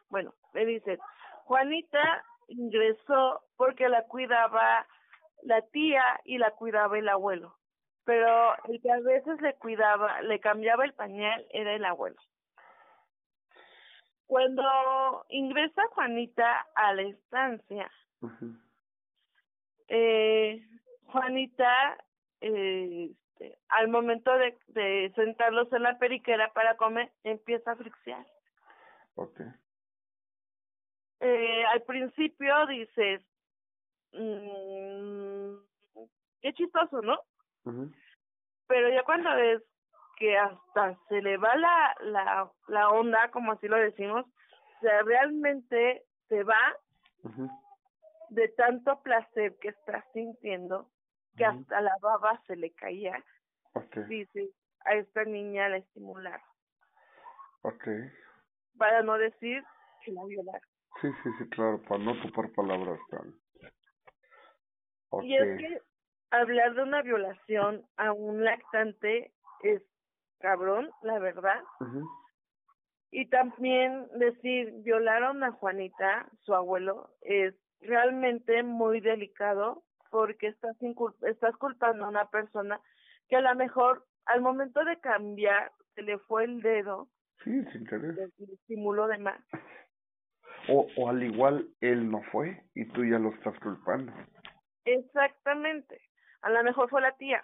Bueno 0.09 0.35
me 0.53 0.67
dice 0.67 0.99
Juanita 1.45 2.25
ingresó 2.49 3.41
porque 3.57 3.89
la 3.89 4.03
cuidaba 4.09 4.85
la 5.43 5.63
tía 5.71 6.03
y 6.25 6.39
la 6.39 6.51
cuidaba 6.51 6.99
el 6.99 7.09
abuelo 7.09 7.55
pero 8.05 8.53
el 8.65 8.83
que 8.83 8.91
a 8.91 8.99
veces 8.99 9.41
le 9.43 9.55
cuidaba 9.55 10.23
le 10.23 10.41
cambiaba 10.41 10.85
el 10.85 10.93
pañal 10.95 11.47
era 11.51 11.73
el 11.73 11.85
abuelo 11.85 12.17
cuando 14.27 15.27
ingresa 15.29 15.87
Juanita 15.89 16.67
a 16.75 16.95
la 16.95 17.03
estancia, 17.03 17.91
eh, 19.89 20.63
Juanita, 21.07 21.97
eh, 22.41 23.11
este, 23.37 23.59
al 23.69 23.89
momento 23.89 24.37
de, 24.39 24.59
de 24.69 25.13
sentarlos 25.15 25.73
en 25.73 25.83
la 25.83 25.99
periquera 25.99 26.53
para 26.53 26.77
comer, 26.77 27.13
empieza 27.25 27.73
a 27.73 27.77
friccionar. 27.77 28.27
Okay. 29.15 29.47
Eh, 31.21 31.65
al 31.67 31.83
principio 31.83 32.67
dices, 32.67 33.23
mmm, 34.13 35.57
qué 36.41 36.53
chistoso, 36.55 37.01
¿no? 37.03 37.19
Pero 38.67 38.91
ya 38.91 39.03
cuando 39.03 39.35
ves 39.35 39.63
que 40.17 40.37
hasta 40.37 40.99
se 41.09 41.23
le 41.23 41.37
va 41.37 41.55
la, 41.57 41.97
la, 42.01 42.53
la 42.69 42.89
onda, 42.91 43.31
como 43.31 43.53
así 43.53 43.69
lo 43.69 43.77
decimos, 43.77 44.27
o 44.27 44.81
sea, 44.81 45.03
realmente 45.03 46.05
se 46.29 46.43
va 46.43 46.77
de 48.31 48.49
tanto 48.49 49.01
placer 49.03 49.57
que 49.61 49.69
estás 49.69 50.05
sintiendo 50.13 50.91
que 51.37 51.45
hasta 51.45 51.81
la 51.81 51.97
baba 52.01 52.41
se 52.47 52.57
le 52.57 52.73
caía. 52.73 53.23
Okay. 53.75 54.05
Dice, 54.05 54.51
a 54.85 54.95
esta 54.95 55.25
niña 55.25 55.69
la 55.69 55.79
estimularon. 55.79 56.41
Okay. 57.63 58.11
Para 58.79 59.03
no 59.03 59.19
decir 59.19 59.63
que 60.03 60.13
la 60.13 60.25
violaron. 60.25 60.69
Sí, 61.01 61.09
sí, 61.23 61.31
sí, 61.39 61.49
claro, 61.51 61.83
para 61.83 62.03
no 62.03 62.13
ocupar 62.13 62.51
palabras 62.53 62.99
tan. 63.11 63.35
Y 65.23 65.37
es 65.37 65.59
que 65.59 65.83
hablar 66.31 66.75
de 66.75 66.83
una 66.83 67.03
violación 67.03 67.87
a 67.97 68.13
un 68.13 68.45
lactante 68.45 69.33
es 69.63 69.83
cabrón, 70.39 70.91
la 71.03 71.19
verdad. 71.19 71.63
Y 73.11 73.29
también 73.29 74.07
decir, 74.19 74.73
violaron 74.83 75.43
a 75.45 75.53
Juanita, 75.53 76.29
su 76.43 76.55
abuelo, 76.55 77.11
es 77.23 77.55
realmente 77.81 78.63
muy 78.63 79.01
delicado 79.01 79.85
porque 80.11 80.49
estás, 80.49 80.77
estás 81.23 81.57
culpando 81.57 82.05
a 82.05 82.09
una 82.09 82.29
persona 82.31 82.81
que 83.29 83.37
a 83.37 83.41
lo 83.41 83.55
mejor 83.55 84.07
al 84.27 84.41
momento 84.41 84.85
de 84.85 84.99
cambiar 85.01 85.73
se 85.95 86.03
le 86.03 86.19
fue 86.19 86.45
el 86.45 86.61
dedo. 86.61 87.09
Sí, 87.45 87.65
sin 87.73 87.87
querer. 87.87 88.15
estimuló 88.39 89.07
de 89.07 89.19
más. 89.19 89.41
O, 90.69 90.87
o 90.97 91.09
al 91.09 91.23
igual 91.23 91.69
él 91.81 92.11
no 92.11 92.23
fue 92.33 92.65
y 92.75 92.87
tú 92.89 93.05
ya 93.05 93.19
lo 93.19 93.31
estás 93.31 93.59
culpando. 93.61 94.13
Exactamente. 94.85 96.01
A 96.43 96.51
lo 96.51 96.63
mejor 96.65 96.89
fue 96.89 97.01
la 97.01 97.17
tía. 97.17 97.43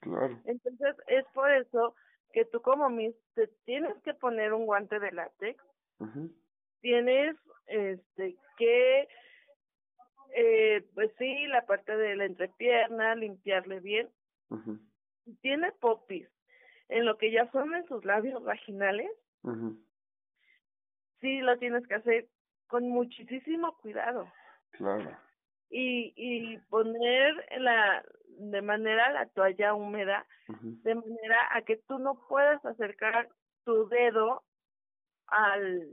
Claro. 0.00 0.40
Entonces 0.44 0.96
es 1.08 1.24
por 1.34 1.50
eso 1.50 1.94
que 2.32 2.44
tú 2.44 2.60
como 2.62 2.88
mis 2.88 3.14
te 3.34 3.48
tienes 3.64 3.94
que 4.02 4.14
poner 4.14 4.52
un 4.52 4.66
guante 4.66 4.98
de 4.98 5.12
látex. 5.12 5.62
Tienes 6.80 7.36
este 7.66 8.36
que 8.56 9.08
eh, 10.34 10.84
pues 10.94 11.10
sí, 11.18 11.46
la 11.48 11.66
parte 11.66 11.96
de 11.96 12.16
la 12.16 12.24
entrepierna, 12.24 13.14
limpiarle 13.14 13.80
bien. 13.80 14.08
Tiene 15.42 15.72
popis 15.72 16.28
en 16.88 17.04
lo 17.04 17.16
que 17.18 17.30
ya 17.30 17.50
son 17.52 17.74
en 17.74 17.86
sus 17.86 18.04
labios 18.04 18.42
vaginales. 18.42 19.10
Sí, 21.20 21.40
lo 21.40 21.58
tienes 21.58 21.86
que 21.86 21.94
hacer 21.94 22.28
con 22.66 22.88
muchísimo 22.88 23.76
cuidado. 23.78 24.30
Claro. 24.70 25.16
Y, 25.68 26.12
y 26.16 26.58
poner 26.68 27.34
la 27.58 28.04
de 28.40 28.62
manera 28.62 29.12
la 29.12 29.26
toalla 29.26 29.74
húmeda, 29.74 30.26
de 30.48 30.94
manera 30.94 31.48
a 31.52 31.62
que 31.62 31.76
tú 31.76 31.98
no 31.98 32.26
puedas 32.28 32.64
acercar 32.64 33.28
tu 33.64 33.88
dedo 33.88 34.42
al 35.26 35.86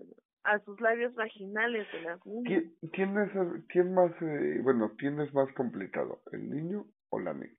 a 0.48 0.60
sus 0.60 0.80
labios 0.80 1.14
vaginales 1.14 1.92
de 1.92 2.02
las 2.04 2.26
niñas. 2.26 2.64
¿Quién, 2.94 3.18
es, 3.18 3.32
quién 3.68 3.94
más, 3.94 4.12
eh, 4.22 4.60
bueno, 4.64 4.94
quién 4.98 5.20
es 5.20 5.34
más 5.34 5.52
complicado, 5.54 6.22
el 6.32 6.50
niño 6.50 6.86
o 7.10 7.20
la 7.20 7.34
niña? 7.34 7.58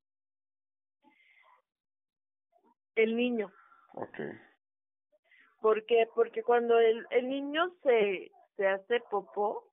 El 2.94 3.14
niño. 3.14 3.52
Okay. 3.92 4.30
¿Por 5.60 5.84
qué? 5.84 6.08
Porque 6.14 6.42
cuando 6.42 6.78
el, 6.78 7.06
el 7.10 7.28
niño 7.28 7.70
se, 7.82 8.30
se 8.56 8.66
hace 8.66 9.00
popó, 9.10 9.70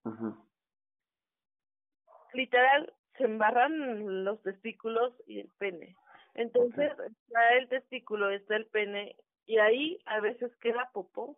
literal, 2.34 2.94
se 3.18 3.26
embarran 3.26 4.24
los 4.24 4.42
testículos 4.42 5.14
y 5.26 5.40
el 5.42 5.50
pene. 5.58 5.96
Entonces, 6.34 6.92
está 6.92 7.50
el 7.58 7.70
testículo, 7.70 8.30
está 8.30 8.56
el 8.58 8.66
pene, 8.68 9.16
y 9.46 9.58
ahí 9.58 10.00
a 10.06 10.20
veces 10.20 10.56
queda 10.58 10.90
popó. 10.94 11.38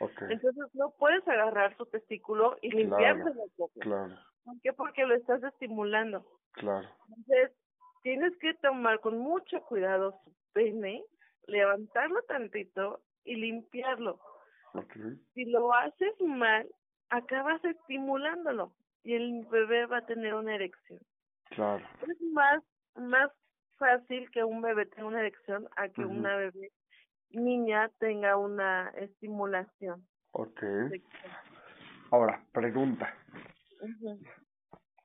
Entonces 0.00 0.64
no 0.74 0.90
puedes 0.98 1.26
agarrar 1.26 1.76
su 1.76 1.86
testículo 1.86 2.56
y 2.62 2.70
limpiarse 2.70 3.30
Claro. 3.80 4.16
¿Por 4.44 4.60
qué? 4.62 4.72
Porque 4.72 5.06
lo 5.06 5.14
estás 5.14 5.42
estimulando. 5.42 6.24
Claro. 6.52 6.88
Entonces 7.08 7.52
tienes 8.02 8.36
que 8.38 8.54
tomar 8.54 9.00
con 9.00 9.18
mucho 9.18 9.60
cuidado 9.62 10.20
su 10.24 10.32
pene, 10.52 11.04
levantarlo 11.46 12.22
tantito 12.22 13.00
y 13.24 13.36
limpiarlo. 13.36 14.20
Si 15.34 15.44
lo 15.46 15.74
haces 15.74 16.14
mal, 16.20 16.68
acabas 17.10 17.64
estimulándolo 17.64 18.72
y 19.02 19.14
el 19.14 19.46
bebé 19.46 19.86
va 19.86 19.98
a 19.98 20.06
tener 20.06 20.34
una 20.34 20.54
erección. 20.54 21.00
Claro. 21.50 21.84
Es 22.02 22.20
más 22.32 22.62
más 22.96 23.30
fácil 23.78 24.30
que 24.30 24.44
un 24.44 24.60
bebé 24.60 24.86
tenga 24.86 25.06
una 25.06 25.20
erección 25.20 25.68
a 25.76 25.88
que 25.88 26.04
una 26.04 26.36
bebé 26.36 26.72
niña 27.30 27.90
tenga 27.98 28.36
una 28.36 28.90
estimulación. 28.90 30.06
Ok. 30.32 30.62
Ahora, 32.10 32.44
pregunta. 32.52 33.14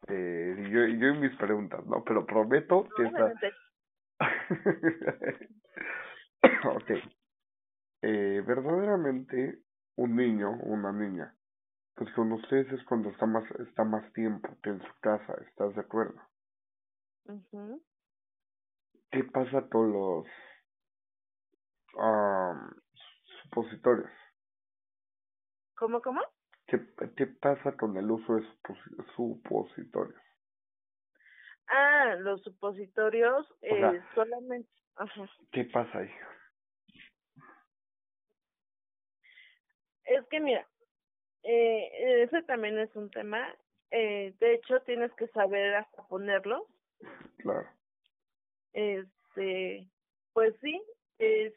eh, 0.07 0.69
yo, 0.71 0.87
yo 0.87 1.07
en 1.07 1.21
mis 1.21 1.35
preguntas, 1.37 1.85
¿no? 1.85 2.03
Pero 2.03 2.25
prometo 2.25 2.87
que 2.95 3.03
esta... 3.03 3.33
ok. 6.69 6.91
Eh, 8.01 8.43
verdaderamente, 8.45 9.59
un 9.95 10.15
niño 10.15 10.49
o 10.49 10.73
una 10.73 10.91
niña, 10.91 11.35
pues 11.95 12.11
con 12.13 12.31
ustedes 12.31 12.71
es 12.71 12.83
cuando 12.85 13.09
está 13.09 13.25
más, 13.25 13.43
está 13.67 13.83
más 13.83 14.11
tiempo 14.13 14.49
que 14.61 14.71
en 14.71 14.81
su 14.81 14.99
casa, 14.99 15.35
¿estás 15.47 15.75
de 15.75 15.81
acuerdo? 15.81 16.21
¿Qué 19.11 19.23
pasa 19.25 19.67
con 19.69 19.93
los 19.93 20.27
supositorios. 23.43 24.09
¿Cómo, 25.75 26.01
cómo? 26.01 26.21
¿Qué, 26.67 26.79
¿Qué 27.15 27.27
pasa 27.27 27.75
con 27.77 27.95
el 27.97 28.09
uso 28.09 28.35
de 28.35 28.47
supositorios? 29.15 30.21
Ah, 31.67 32.15
los 32.19 32.41
supositorios 32.41 33.47
eh, 33.61 34.01
solamente... 34.15 34.69
Ajá. 34.95 35.29
¿Qué 35.51 35.65
pasa 35.65 35.99
ahí? 35.99 36.09
Es 40.05 40.25
que 40.27 40.39
mira, 40.39 40.67
eh, 41.43 42.23
ese 42.23 42.43
también 42.43 42.77
es 42.77 42.95
un 42.95 43.09
tema. 43.09 43.55
Eh, 43.91 44.35
de 44.39 44.55
hecho, 44.55 44.81
tienes 44.81 45.11
que 45.13 45.27
saber 45.29 45.75
hasta 45.75 46.03
ponerlos. 46.07 46.63
Claro. 47.37 47.67
Este, 48.71 49.89
pues 50.33 50.55
sí, 50.61 50.81
es 51.19 51.53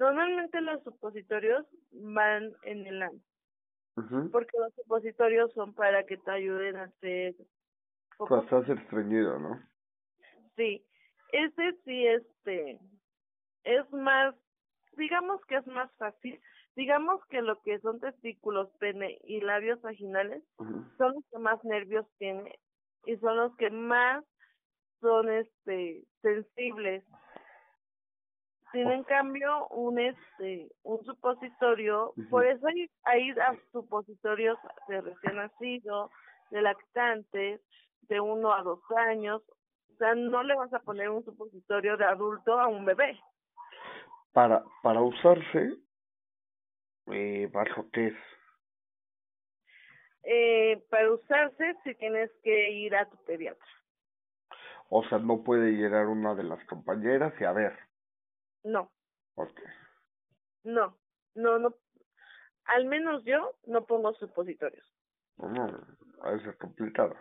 Normalmente 0.00 0.62
los 0.62 0.82
supositorios 0.82 1.66
van 1.92 2.54
en 2.62 2.86
el 2.86 3.02
ano. 3.02 3.20
Porque 4.32 4.58
los 4.58 4.72
supositorios 4.74 5.52
son 5.52 5.74
para 5.74 6.06
que 6.06 6.16
te 6.16 6.30
ayuden 6.30 6.76
a 6.76 6.84
hacer... 6.84 7.34
Cuando 8.16 8.42
estás 8.42 8.66
estreñido, 8.78 9.38
¿no? 9.38 9.62
Sí. 10.56 10.82
Ese 11.32 11.74
sí, 11.84 12.06
este... 12.06 12.80
Es 13.64 13.92
más... 13.92 14.34
Digamos 14.96 15.44
que 15.44 15.56
es 15.56 15.66
más 15.66 15.92
fácil. 15.98 16.40
Digamos 16.76 17.22
que 17.26 17.42
lo 17.42 17.60
que 17.60 17.78
son 17.80 18.00
testículos, 18.00 18.70
pene 18.78 19.18
y 19.24 19.42
labios 19.42 19.82
vaginales 19.82 20.42
son 20.56 21.14
los 21.14 21.24
que 21.30 21.38
más 21.38 21.62
nervios 21.62 22.06
tiene 22.16 22.58
y 23.04 23.18
son 23.18 23.36
los 23.36 23.54
que 23.56 23.68
más 23.68 24.24
son 25.00 25.30
este 25.30 26.04
sensibles 26.22 27.04
tiene 28.72 28.94
en 28.94 29.04
cambio 29.04 29.66
un 29.68 29.98
este 29.98 30.68
un 30.82 31.04
supositorio, 31.04 32.12
por 32.30 32.46
eso 32.46 32.66
hay, 32.66 32.88
hay 33.04 33.34
supositorios 33.72 34.58
de 34.88 35.00
recién 35.00 35.36
nacido, 35.36 36.10
de 36.50 36.62
lactantes, 36.62 37.60
de 38.02 38.20
uno 38.20 38.52
a 38.52 38.62
dos 38.62 38.80
años, 39.08 39.42
o 39.92 39.96
sea, 39.98 40.14
no 40.14 40.42
le 40.42 40.54
vas 40.54 40.72
a 40.72 40.80
poner 40.80 41.10
un 41.10 41.24
supositorio 41.24 41.96
de 41.96 42.04
adulto 42.04 42.58
a 42.58 42.68
un 42.68 42.84
bebé. 42.84 43.18
Para, 44.32 44.62
para 44.82 45.00
usarse, 45.00 45.76
eh, 47.12 47.48
¿bajo 47.52 47.86
qué 47.92 48.08
es? 48.08 48.16
Eh, 50.22 50.84
para 50.90 51.12
usarse, 51.12 51.74
si 51.82 51.94
tienes 51.96 52.30
que 52.42 52.70
ir 52.70 52.94
a 52.94 53.08
tu 53.08 53.16
pediatra. 53.24 53.79
O 54.90 55.04
sea, 55.04 55.18
no 55.18 55.44
puede 55.44 55.72
llegar 55.72 56.08
una 56.08 56.34
de 56.34 56.42
las 56.42 56.62
compañeras 56.66 57.32
y 57.40 57.44
a 57.44 57.52
ver, 57.52 57.78
no. 58.64 58.90
Okay. 59.36 59.64
No, 60.64 60.96
no, 61.34 61.58
no. 61.58 61.74
Al 62.64 62.84
menos 62.86 63.24
yo 63.24 63.54
no 63.66 63.86
pongo 63.86 64.12
supositorios. 64.14 64.84
No, 65.38 65.48
no, 65.48 65.86
a 66.22 66.32
veces 66.32 66.48
es 66.48 66.56
complicado. 66.56 67.14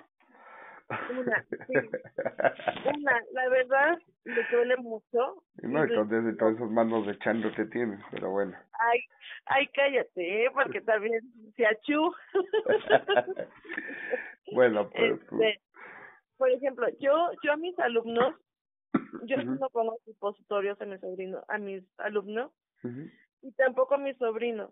Una, 0.89 1.45
sí. 1.67 1.73
Una, 2.97 3.21
la 3.33 3.49
verdad, 3.49 3.99
me 4.25 4.43
duele 4.51 4.75
mucho. 4.77 5.43
Y 5.61 5.67
no, 5.67 5.85
y 5.85 5.95
con 5.95 6.37
todas 6.37 6.55
esas 6.55 6.71
manos 6.71 7.05
de 7.05 7.17
chango 7.19 7.51
que 7.51 7.65
tienes, 7.65 7.99
pero 8.11 8.31
bueno. 8.31 8.57
Ay, 8.73 9.01
ay, 9.45 9.67
cállate, 9.67 10.45
¿eh? 10.45 10.49
porque 10.51 10.81
también 10.81 11.21
se 11.55 11.67
achú. 11.67 12.11
bueno, 14.53 14.89
pues... 14.89 15.21
Este, 15.21 15.61
por 16.39 16.49
ejemplo, 16.49 16.87
yo, 16.99 17.31
yo 17.43 17.51
a 17.51 17.57
mis 17.57 17.77
alumnos 17.79 18.33
yo 19.23 19.37
no 19.43 19.69
pongo 19.69 19.99
supositorios 20.05 20.79
a 20.81 20.85
mis 20.85 21.01
sobrinos, 21.01 21.43
a 21.49 21.57
mis 21.57 21.83
alumnos, 21.99 22.51
y 23.41 23.51
tampoco 23.51 23.95
a 23.95 23.97
mis 23.97 24.17
sobrinos. 24.17 24.71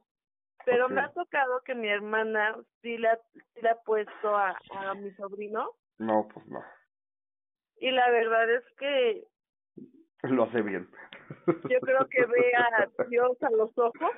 Pero 0.65 0.89
me 0.89 1.01
ha 1.01 1.11
tocado 1.11 1.61
que 1.63 1.75
mi 1.75 1.87
hermana 1.87 2.57
sí 2.81 2.97
le 2.97 3.09
ha, 3.09 3.19
le 3.61 3.69
ha 3.69 3.75
puesto 3.81 4.35
a, 4.35 4.57
a 4.71 4.95
mi 4.95 5.11
sobrino. 5.11 5.69
No, 5.99 6.27
pues 6.33 6.47
no. 6.47 6.63
Y 7.79 7.91
la 7.91 8.09
verdad 8.09 8.49
es 8.49 8.63
que... 8.77 9.27
Lo 10.23 10.43
hace 10.43 10.61
bien. 10.61 10.89
Yo 11.69 11.79
creo 11.81 12.07
que 12.09 12.25
ve 12.25 12.51
a 12.55 13.05
Dios 13.07 13.41
a 13.43 13.49
los 13.51 13.77
ojos. 13.77 14.11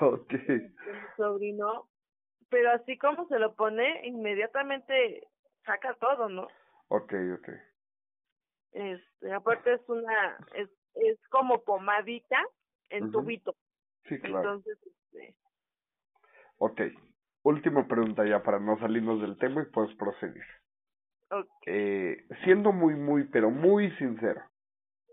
Ok. 0.00 0.32
mi 0.32 0.74
sobrino. 1.16 1.88
Pero 2.48 2.70
así 2.70 2.96
como 2.98 3.26
se 3.28 3.38
lo 3.38 3.54
pone, 3.54 4.06
inmediatamente 4.06 5.28
saca 5.66 5.94
todo, 5.96 6.28
¿no? 6.28 6.48
Ok, 6.88 7.12
ok. 7.38 7.48
Este, 8.72 9.32
aparte 9.32 9.74
es 9.74 9.88
una, 9.88 10.40
es 10.54 10.70
es 10.94 11.18
como 11.28 11.62
pomadita 11.64 12.42
en 12.90 13.10
tubito. 13.10 13.56
Sí, 14.08 14.20
claro. 14.22 14.54
Entonces, 14.54 14.78
este, 14.84 15.36
Ok. 16.58 16.80
Última 17.44 17.86
pregunta 17.88 18.26
ya 18.26 18.42
para 18.42 18.60
no 18.60 18.78
salirnos 18.80 19.20
del 19.22 19.38
tema 19.38 19.62
y 19.62 19.72
puedes 19.72 19.96
proseguir. 19.96 20.44
ok, 21.30 21.66
Eh, 21.66 22.26
siendo 22.44 22.72
muy, 22.72 22.94
muy, 22.96 23.28
pero 23.28 23.50
muy 23.50 23.90
sincero, 23.98 24.42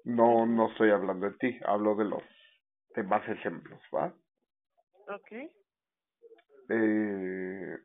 no, 0.06 0.46
no 0.48 0.72
estoy 0.72 0.92
hablando 0.92 1.30
de 1.30 1.38
ti, 1.38 1.60
hablo 1.66 1.96
de 1.96 2.06
los 2.06 2.24
demás 2.96 3.28
ejemplos, 3.30 3.82
¿va? 3.96 4.16
ok. 5.08 5.32
Eh, 6.70 7.78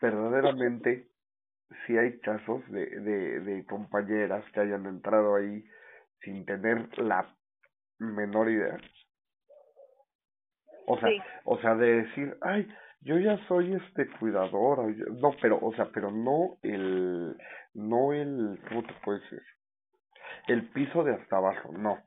verdaderamente, 0.00 1.10
si 1.86 1.96
hay 1.96 2.18
casos 2.20 2.68
de, 2.70 2.86
de, 2.86 3.40
de 3.40 3.64
compañeras 3.66 4.44
que 4.52 4.60
hayan 4.60 4.86
entrado 4.86 5.36
ahí 5.36 5.64
sin 6.20 6.44
tener 6.44 6.98
la 6.98 7.34
menor 7.98 8.50
idea. 8.50 8.76
O 10.86 10.98
sea, 10.98 11.08
Sí. 11.10 11.20
o 11.44 11.58
sea, 11.60 11.74
de 11.76 12.02
decir, 12.02 12.36
ay, 12.42 12.68
yo 13.02 13.18
ya 13.18 13.38
soy 13.48 13.74
este 13.74 14.08
cuidadora, 14.18 14.84
no, 15.20 15.32
pero, 15.40 15.58
o 15.60 15.74
sea, 15.74 15.90
pero 15.92 16.10
no 16.10 16.58
el, 16.62 17.36
no 17.74 18.12
el, 18.12 18.60
¿cómo 18.68 18.82
te 18.82 18.94
puedo 19.04 19.18
decir? 19.20 19.42
El 20.48 20.68
piso 20.70 21.04
de 21.04 21.14
hasta 21.14 21.36
abajo, 21.36 21.72
no, 21.72 21.98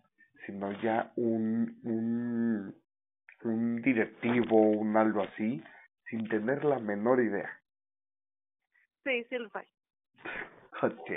sino 0.45 0.71
ya 0.81 1.11
un, 1.15 1.79
un, 1.83 2.75
un 3.43 3.81
directivo, 3.81 4.61
un 4.61 4.95
algo 4.97 5.21
así, 5.23 5.63
sin 6.09 6.27
tener 6.29 6.63
la 6.65 6.79
menor 6.79 7.21
idea. 7.21 7.49
Sí, 9.07 9.23
sí 9.29 9.37
los 9.37 9.55
hay. 9.55 9.65
Ok. 10.81 11.11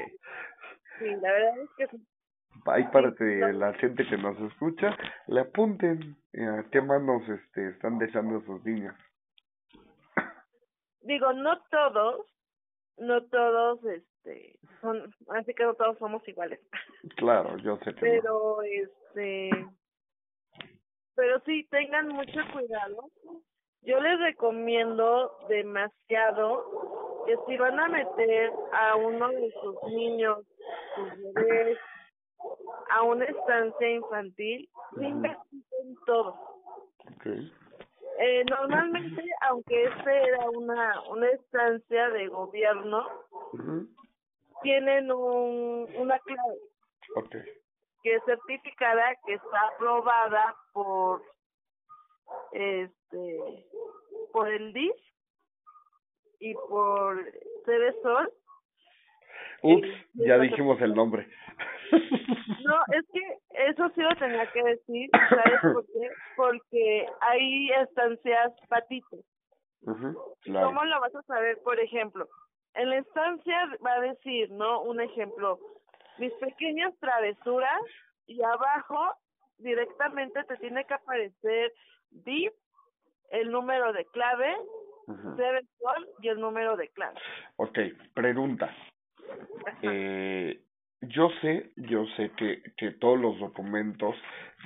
Sí, 1.00 1.06
la 1.20 1.32
verdad 1.32 1.58
es 1.58 1.70
que 1.76 1.86
sí. 1.88 2.06
Ahí 2.66 2.84
para 2.92 3.12
que 3.16 3.24
la 3.24 3.74
gente 3.74 4.06
que 4.06 4.16
nos 4.16 4.38
escucha 4.40 4.96
le 5.26 5.40
apunten 5.40 6.16
eh, 6.32 6.46
a 6.46 6.70
qué 6.70 6.80
manos 6.80 7.28
este, 7.28 7.70
están 7.70 7.98
dejando 7.98 8.42
sus 8.42 8.64
niños. 8.64 8.94
Digo, 11.00 11.32
no 11.32 11.60
todos, 11.70 12.26
no 12.98 13.24
todos, 13.24 13.84
este, 13.84 14.56
son, 14.80 15.12
así 15.30 15.52
que 15.54 15.64
no 15.64 15.74
todos 15.74 15.98
somos 15.98 16.26
iguales. 16.28 16.60
Claro, 17.16 17.56
yo 17.58 17.78
sé 17.78 17.94
que 17.94 18.20
no. 18.20 18.22
pero 18.22 18.62
este 18.62 19.50
pero 21.16 21.40
sí 21.40 21.66
tengan 21.70 22.08
mucho 22.08 22.40
cuidado 22.52 23.10
yo 23.82 23.98
les 24.00 24.18
recomiendo 24.20 25.38
demasiado 25.48 26.99
que 27.26 27.36
si 27.46 27.56
van 27.58 27.78
a 27.80 27.88
meter 27.88 28.52
a 28.72 28.96
uno 28.96 29.28
de 29.30 29.52
sus 29.62 29.82
niños 29.92 30.44
sus 30.96 31.34
bebés 31.34 31.78
a 32.90 33.02
una 33.02 33.24
estancia 33.24 33.90
infantil 33.90 34.68
Ujú. 34.92 35.02
investiguen 35.04 35.96
todo 36.06 36.38
Okay. 37.16 37.52
eh, 38.18 38.44
normalmente 38.50 39.22
aunque 39.42 39.84
este 39.84 40.24
era 40.28 40.50
una 40.50 41.02
una 41.10 41.28
estancia 41.28 42.10
de 42.10 42.28
gobierno 42.28 43.06
tienen 44.62 45.10
un 45.12 45.88
una 45.96 46.18
clave 46.20 46.58
Okay. 47.16 47.42
que 48.02 48.14
es 48.14 48.22
certificada, 48.24 49.16
que 49.26 49.34
está 49.34 49.60
aprobada 49.74 50.56
por 50.72 51.22
este 52.52 53.66
por 54.32 54.48
el 54.48 54.72
DIF 54.72 54.96
y 56.40 56.54
por 56.54 57.24
Cedesol. 57.64 58.32
Ups, 59.62 59.88
ya 60.14 60.38
dijimos 60.38 60.80
el 60.80 60.94
nombre. 60.94 61.28
No, 62.62 62.76
es 62.92 63.04
que 63.12 63.20
eso 63.70 63.88
sí 63.94 64.00
lo 64.00 64.14
tenía 64.16 64.46
que 64.52 64.62
decir, 64.62 65.10
¿sabes 65.28 65.60
por 65.60 65.84
qué? 65.86 66.10
Porque 66.36 67.06
hay 67.20 67.70
estancias 67.70 68.52
patitos. 68.68 69.24
Claro. 70.42 70.66
¿Cómo 70.66 70.84
lo 70.84 71.00
vas 71.00 71.14
a 71.16 71.22
saber? 71.22 71.58
Por 71.64 71.80
ejemplo, 71.80 72.28
en 72.74 72.90
la 72.90 72.98
estancia 72.98 73.76
va 73.84 73.94
a 73.94 74.00
decir, 74.00 74.50
¿no? 74.52 74.82
Un 74.82 75.00
ejemplo, 75.00 75.58
mis 76.18 76.32
pequeñas 76.34 76.94
travesuras 77.00 77.82
y 78.26 78.40
abajo 78.42 79.14
directamente 79.58 80.44
te 80.44 80.56
tiene 80.58 80.84
que 80.84 80.94
aparecer 80.94 81.72
DIP, 82.10 82.52
el 83.30 83.50
número 83.50 83.92
de 83.92 84.04
clave, 84.06 84.54
Ujú. 85.10 85.36
Sol 85.36 86.08
y 86.20 86.28
el 86.28 86.40
número 86.40 86.76
de 86.76 86.88
clave. 86.88 87.18
Ok, 87.56 87.78
pregunta. 88.14 88.74
Eh, 89.82 90.60
yo 91.00 91.30
sé, 91.40 91.72
yo 91.76 92.04
sé 92.16 92.30
que, 92.36 92.62
que 92.76 92.92
todos 92.92 93.18
los 93.18 93.38
documentos 93.40 94.14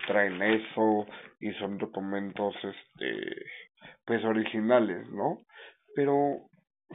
traen 0.06 0.42
eso 0.42 1.06
y 1.40 1.52
son 1.54 1.78
documentos, 1.78 2.54
este, 2.56 3.46
pues 4.04 4.24
originales, 4.24 5.08
¿no? 5.10 5.44
Pero 5.94 6.40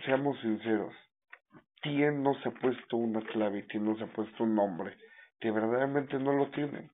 seamos 0.06 0.40
sinceros, 0.42 0.94
¿quién 1.82 2.22
no 2.22 2.36
se 2.42 2.50
ha 2.50 2.52
puesto 2.52 2.98
una 2.98 3.22
clave 3.22 3.60
y 3.60 3.68
quién 3.68 3.86
no 3.86 3.98
se 3.98 4.04
ha 4.04 4.14
puesto 4.14 4.44
un 4.44 4.56
nombre 4.56 4.96
que 5.40 5.52
verdaderamente 5.52 6.20
no 6.20 6.34
lo 6.34 6.52
tienen? 6.52 6.92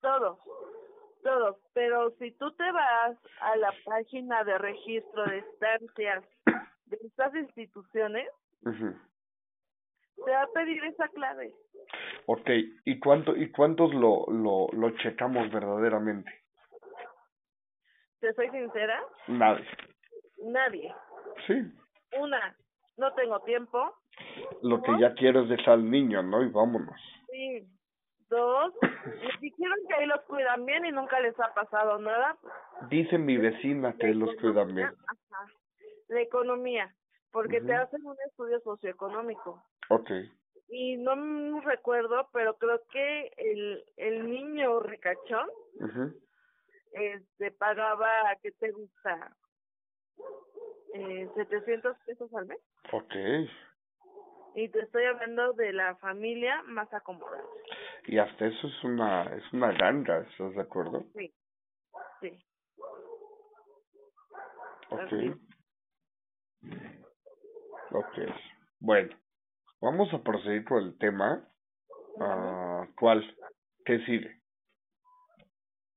Todos, 0.00 0.38
todos. 1.22 1.56
Pero 1.74 2.10
si 2.18 2.30
tú 2.32 2.50
te 2.52 2.70
vas 2.72 3.16
a 3.40 3.56
la 3.56 3.72
página 3.84 4.44
de 4.44 4.58
registro 4.58 5.24
de 5.24 5.38
estancias 5.38 6.24
de 6.86 6.96
estas 7.06 7.34
instituciones, 7.34 8.28
Ujú. 8.64 8.94
te 10.24 10.30
va 10.30 10.42
a 10.42 10.46
pedir 10.48 10.84
esa 10.84 11.08
clave. 11.08 11.52
Ok, 12.26 12.48
¿y 12.84 12.98
cuánto 13.00 13.34
y 13.36 13.50
cuántos 13.50 13.92
lo, 13.94 14.26
lo, 14.28 14.68
lo 14.72 14.90
checamos 14.98 15.50
verdaderamente? 15.50 16.30
Te 18.20 18.32
soy 18.34 18.48
sincera, 18.50 19.02
Nadie. 19.26 19.66
nadie. 20.44 20.94
Sí, 21.46 21.54
Una, 22.20 22.54
no 22.96 23.12
tengo 23.14 23.40
tiempo. 23.40 23.96
lo 24.62 24.80
que 24.82 24.92
ya 25.00 25.12
quiero 25.14 25.40
es 25.42 25.48
dejar 25.48 25.74
al 25.74 25.90
niño, 25.90 26.22
¿no? 26.22 26.42
Y 26.44 26.50
vámonos. 26.50 27.00
Sí. 27.30 27.66
Dos, 28.32 28.72
dijeron 29.42 29.76
que 29.86 29.94
ahí 29.94 30.06
los 30.06 30.22
cuidan 30.22 30.64
bien 30.64 30.86
y 30.86 30.90
nunca 30.90 31.20
les 31.20 31.38
ha 31.38 31.52
pasado 31.52 31.98
nada. 31.98 32.38
Dice 32.88 33.18
mi 33.18 33.36
vecina 33.36 33.94
que 33.98 34.14
los 34.14 34.34
cuidan 34.36 34.74
bien. 34.74 34.86
Ajá. 34.86 35.46
La 36.08 36.20
economía, 36.22 36.94
porque 37.30 37.60
te 37.60 37.74
hacen 37.74 38.04
un 38.06 38.16
estudio 38.26 38.58
socioeconómico. 38.60 39.62
Ok. 39.90 40.10
Y 40.68 40.96
no 40.96 41.60
recuerdo, 41.60 42.30
pero 42.32 42.56
creo 42.56 42.80
que 42.90 43.30
el, 43.36 43.84
el 43.98 44.30
niño 44.30 44.80
ricachón 44.80 45.48
Ujú. 45.80 46.14
este 46.92 47.50
pagaba, 47.50 48.08
¿qué 48.42 48.52
te 48.52 48.70
gusta? 48.70 49.36
Eh, 50.94 51.28
700 51.34 51.98
pesos 52.06 52.32
al 52.34 52.46
mes. 52.46 52.58
Ok. 52.92 53.14
Y 54.54 54.68
te 54.68 54.80
estoy 54.80 55.04
hablando 55.04 55.52
de 55.54 55.72
la 55.72 55.96
familia 55.96 56.62
más 56.64 56.92
acomodada. 56.92 57.42
Y 58.06 58.18
hasta 58.18 58.46
eso 58.46 58.66
es 58.66 58.84
una, 58.84 59.24
es 59.34 59.52
una 59.52 59.72
ganga, 59.72 60.18
¿estás 60.18 60.54
de 60.54 60.60
acuerdo? 60.60 61.04
Sí, 61.14 61.32
sí. 62.20 62.38
Ok. 64.90 65.00
Así 65.00 65.34
Ok. 67.92 68.18
Bueno, 68.80 69.14
vamos 69.80 70.12
a 70.12 70.22
proseguir 70.22 70.64
con 70.64 70.82
el 70.82 70.98
tema. 70.98 71.46
Ah, 72.20 72.86
¿Cuál? 72.98 73.22
¿Qué 73.84 73.98
sigue? 74.04 74.40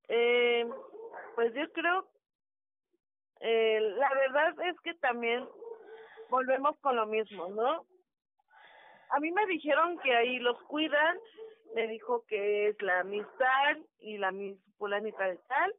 Eh, 0.07 0.67
pues 1.35 1.53
yo 1.53 1.71
creo, 1.71 2.07
eh, 3.39 3.79
la 3.97 4.09
verdad 4.13 4.67
es 4.67 4.79
que 4.81 4.93
también 4.95 5.47
volvemos 6.29 6.77
con 6.79 6.95
lo 6.95 7.05
mismo, 7.05 7.47
¿no? 7.49 7.85
A 9.09 9.19
mí 9.19 9.31
me 9.31 9.45
dijeron 9.47 9.97
que 9.99 10.13
ahí 10.15 10.39
los 10.39 10.61
cuidan, 10.63 11.17
me 11.73 11.87
dijo 11.87 12.25
que 12.27 12.69
es 12.69 12.81
la 12.81 13.01
amistad 13.01 13.77
y 13.99 14.17
la 14.17 14.31
mis 14.31 14.57
fulanita 14.77 15.25
de 15.25 15.37
tal, 15.47 15.75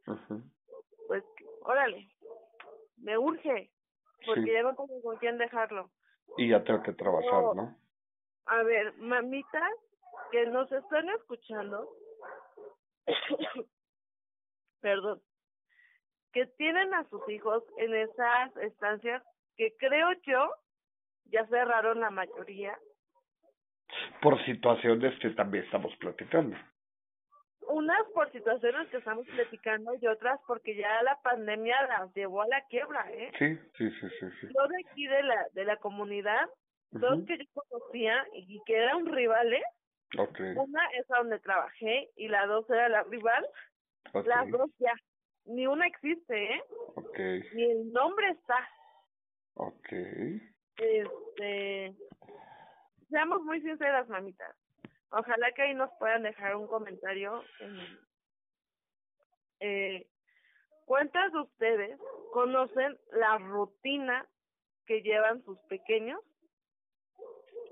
pues 1.07 1.23
órale, 1.61 2.09
me 2.97 3.17
urge, 3.17 3.71
porque 4.25 4.41
Sí. 4.41 4.51
ya 4.51 4.63
no 4.63 4.75
tengo 4.75 5.01
con 5.03 5.17
quién 5.17 5.37
dejarlo. 5.37 5.91
Y 6.37 6.49
ya 6.49 6.63
tengo 6.63 6.81
que 6.83 6.93
trabajar. 6.93 7.55
¿no? 7.55 7.77
A 8.45 8.63
ver, 8.63 8.93
mamitas 8.97 9.71
que 10.31 10.45
nos 10.47 10.71
están 10.71 11.09
escuchando, 11.09 11.89
perdón, 14.81 15.21
que 16.33 16.45
tienen 16.57 16.93
a 16.93 17.07
sus 17.09 17.27
hijos 17.29 17.63
en 17.77 17.93
esas 17.95 18.55
estancias 18.57 19.23
que 19.55 19.75
creo 19.77 20.11
yo 20.23 20.51
ya 21.25 21.45
cerraron 21.47 21.99
la 21.99 22.09
mayoría. 22.09 22.77
Por 24.21 24.43
situaciones 24.45 25.17
que 25.19 25.29
también 25.31 25.63
estamos 25.63 25.95
platicando. 25.97 26.55
Unas 27.69 28.01
por 28.13 28.31
situaciones 28.31 28.87
que 28.89 28.97
estamos 28.97 29.27
platicando 29.27 29.91
y 30.01 30.07
otras 30.07 30.39
porque 30.47 30.75
ya 30.75 31.03
la 31.03 31.19
pandemia 31.21 31.75
las 31.87 32.13
llevó 32.13 32.41
a 32.41 32.47
la 32.47 32.61
quiebra, 32.69 33.05
¿eh? 33.11 33.31
Sí, 33.37 33.55
sí, 33.77 33.89
sí, 33.99 34.07
sí, 34.19 34.25
sí. 34.41 34.47
Yo 34.47 34.67
de 34.67 34.83
aquí 34.89 35.07
de 35.07 35.23
la 35.23 35.47
de 35.53 35.65
la 35.65 35.77
comunidad, 35.77 36.49
dos 36.91 37.25
que 37.27 37.37
yo 37.37 37.45
conocía 37.53 38.25
y 38.33 38.61
que 38.65 38.75
eran 38.75 39.05
rivales, 39.05 39.63
Okay. 40.15 40.53
Una 40.55 40.81
es 40.97 41.09
a 41.11 41.17
donde 41.17 41.39
trabajé 41.39 42.09
y 42.15 42.27
la 42.29 42.45
dos 42.45 42.69
era 42.69 42.87
la 42.87 43.03
rival. 43.03 43.45
Okay. 44.13 44.29
Las 44.29 44.49
dos 44.49 44.69
ya, 44.79 44.93
ni 45.45 45.67
una 45.67 45.85
existe, 45.85 46.55
¿eh? 46.55 46.63
Okay. 46.95 47.43
Ni 47.53 47.63
el 47.63 47.91
nombre 47.91 48.29
está. 48.29 48.69
Okay. 49.55 50.41
Este, 50.77 51.93
seamos 53.09 53.41
muy 53.43 53.61
sinceras, 53.61 54.07
mamitas. 54.09 54.55
Ojalá 55.11 55.51
que 55.53 55.61
ahí 55.61 55.73
nos 55.73 55.89
puedan 55.99 56.23
dejar 56.23 56.55
un 56.55 56.67
comentario. 56.67 57.43
En, 57.59 57.99
eh, 59.59 60.07
¿Cuántas 60.85 61.31
de 61.33 61.39
ustedes 61.39 61.99
conocen 62.31 62.97
la 63.11 63.37
rutina 63.37 64.25
que 64.85 65.01
llevan 65.01 65.43
sus 65.43 65.59
pequeños 65.67 66.21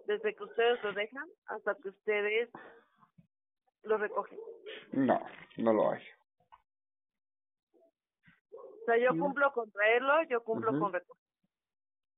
desde 0.06 0.36
que 0.36 0.44
ustedes 0.44 0.84
los 0.84 0.96
dejan 0.96 1.28
hasta 1.46 1.76
que 1.76 1.90
ustedes 1.90 2.50
los 3.84 4.00
recogen? 4.02 4.40
No, 4.92 5.26
no 5.58 5.74
lo 5.74 5.92
hay. 5.92 6.04
O 8.54 8.86
sea, 8.86 8.98
yo 8.98 9.14
Mm. 9.14 9.20
cumplo 9.20 9.52
con 9.54 9.72
traerlo, 9.72 10.24
yo 10.24 10.44
cumplo 10.44 10.78
con 10.80 10.94
recoger. 10.94 11.24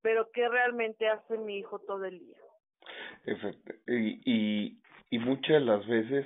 Pero 0.01 0.29
¿qué 0.31 0.49
realmente 0.49 1.07
hace 1.07 1.37
mi 1.37 1.57
hijo 1.59 1.79
todo 1.79 2.05
el 2.05 2.19
día? 2.19 2.37
Efect- 3.27 3.81
y, 3.87 4.21
y, 4.25 4.81
y 5.11 5.19
muchas 5.19 5.49
de 5.49 5.59
las 5.61 5.85
veces 5.87 6.25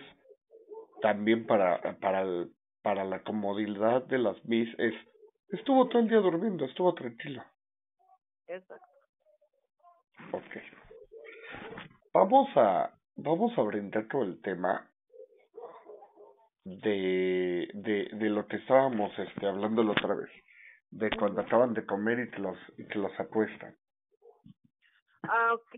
también 1.02 1.46
para, 1.48 1.82
para, 2.00 2.22
el- 2.22 2.52
para 2.84 3.04
la 3.04 3.24
comodidad 3.24 4.04
de 4.06 4.20
las 4.20 4.44
mis 4.46 4.68
es, 4.80 4.94
estuvo 5.50 5.88
todo 5.88 6.02
el 6.02 6.10
día 6.10 6.20
durmiendo, 6.20 6.66
estuvo 6.66 6.94
tranquilo. 6.94 7.44
Exacto. 8.48 8.86
Ok. 10.32 10.58
Vamos 12.14 12.50
a, 12.56 12.92
vamos 13.16 13.58
a 13.58 13.62
brindar 13.62 14.08
con 14.08 14.28
el 14.28 14.42
tema 14.42 14.88
de, 16.64 17.70
de, 17.74 18.10
de 18.14 18.30
lo 18.30 18.48
que 18.48 18.58
estábamos 18.58 19.12
este, 19.18 19.48
hablando 19.48 19.84
la 19.84 19.92
otra 19.92 20.14
vez, 20.16 20.30
de 20.92 21.10
cuando 21.18 21.42
acaban 21.42 21.74
de 21.74 21.86
comer 21.86 22.20
y 22.20 22.32
que 22.32 22.40
los, 22.40 22.58
y 22.78 22.86
que 22.86 23.00
los 23.00 23.18
acuestan. 23.20 23.76
Ah, 25.24 25.54
ok. 25.54 25.76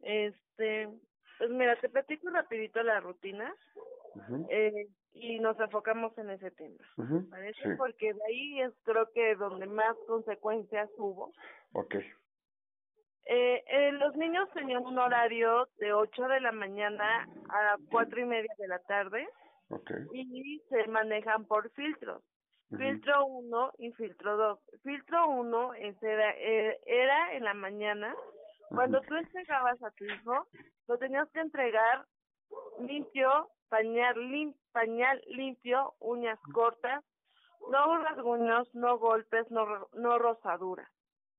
Este, 0.00 0.88
pues 1.38 1.50
mira, 1.50 1.76
te 1.80 1.88
platico 1.88 2.30
rapidito 2.30 2.82
la 2.82 3.00
rutina 3.00 3.54
eh, 4.50 4.88
y 5.12 5.38
nos 5.40 5.58
enfocamos 5.60 6.16
en 6.18 6.30
ese 6.30 6.50
tema. 6.52 6.78
¿Parece? 7.30 7.62
Sí, 7.62 7.68
Porque 7.76 8.12
de 8.12 8.20
ahí 8.28 8.60
es 8.62 8.72
creo 8.84 9.10
que 9.12 9.34
donde 9.36 9.66
más 9.66 9.96
consecuencias 10.06 10.88
hubo. 10.98 11.32
ok. 11.72 11.94
Eh, 13.28 13.64
eh, 13.66 13.92
los 13.92 14.14
niños 14.14 14.48
tenían 14.52 14.86
un 14.86 14.98
horario 14.98 15.68
de 15.78 15.92
8 15.92 16.28
de 16.28 16.40
la 16.40 16.52
mañana 16.52 17.28
a 17.48 17.76
cuatro 17.90 18.20
y 18.20 18.24
media 18.24 18.52
de 18.56 18.68
la 18.68 18.78
tarde 18.80 19.28
Ok. 19.68 19.90
y 20.12 20.62
se 20.68 20.86
manejan 20.86 21.44
por 21.46 21.68
filtros. 21.72 22.22
Filtro 22.70 23.26
1 23.26 23.72
y 23.78 23.90
filtro 23.92 24.36
2. 24.36 24.60
Filtro 24.84 25.28
1 25.28 25.74
era, 25.74 26.30
eh, 26.36 26.78
era 26.86 27.34
en 27.34 27.44
la 27.44 27.54
mañana. 27.54 28.14
Cuando 28.68 29.00
tú 29.02 29.14
entregabas 29.16 29.82
a 29.82 29.90
tu 29.92 30.04
hijo, 30.04 30.48
lo 30.88 30.98
tenías 30.98 31.28
que 31.30 31.40
entregar 31.40 32.06
limpio, 32.80 33.50
pañal, 33.68 34.14
lim, 34.30 34.54
pañal 34.72 35.20
limpio, 35.28 35.94
uñas 36.00 36.38
cortas, 36.52 37.04
no 37.70 37.98
rasguños, 37.98 38.72
no 38.74 38.98
golpes, 38.98 39.50
no, 39.50 39.88
no 39.94 40.18
rosaduras. 40.18 40.88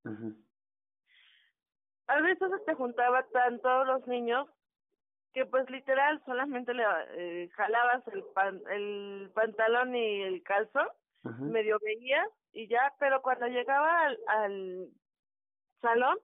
ujú, 0.03 0.35
A 2.07 2.21
veces 2.21 2.49
se 2.49 2.59
te 2.65 2.73
juntaba 2.73 3.23
tanto 3.31 3.85
los 3.85 4.05
niños 4.07 4.47
que 5.33 5.45
pues 5.45 5.69
literal 5.69 6.21
solamente 6.25 6.73
le 6.73 6.83
eh, 7.11 7.49
jalabas 7.55 8.07
el, 8.07 8.23
pan, 8.33 8.61
el 8.71 9.31
pantalón 9.35 9.95
y 9.95 10.23
el 10.23 10.41
calzón 10.43 10.87
medio 11.41 11.77
veías 11.83 12.27
y 12.53 12.67
ya, 12.69 12.93
pero 12.99 13.21
cuando 13.21 13.47
llegaba 13.47 14.05
al, 14.05 14.17
al 14.27 14.87
salón, 15.81 16.17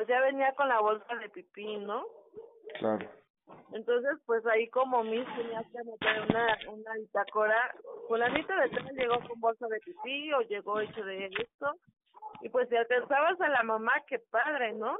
pues 0.00 0.08
ya 0.08 0.18
venía 0.22 0.54
con 0.54 0.66
la 0.66 0.80
bolsa 0.80 1.14
de 1.16 1.28
pipí, 1.28 1.76
¿no? 1.76 2.06
Claro. 2.78 3.06
Entonces, 3.74 4.12
pues 4.24 4.46
ahí 4.46 4.66
como 4.70 5.04
mis 5.04 5.26
tenías 5.36 5.66
que 5.70 5.78
anotar 5.78 6.22
una, 6.26 6.58
una 6.72 6.94
bitácora, 6.94 7.74
fulanito 8.08 8.50
de 8.50 8.70
tal 8.70 8.96
llegó 8.96 9.20
con 9.28 9.38
bolsa 9.38 9.66
de 9.66 9.78
pipí 9.80 10.32
o 10.32 10.40
llegó 10.40 10.80
hecho 10.80 11.04
de 11.04 11.26
esto, 11.26 11.74
y 12.40 12.48
pues 12.48 12.66
si 12.70 12.76
alcanzabas 12.76 13.38
a 13.42 13.48
la 13.50 13.62
mamá, 13.62 13.92
qué 14.08 14.20
padre, 14.30 14.72
¿no? 14.72 14.96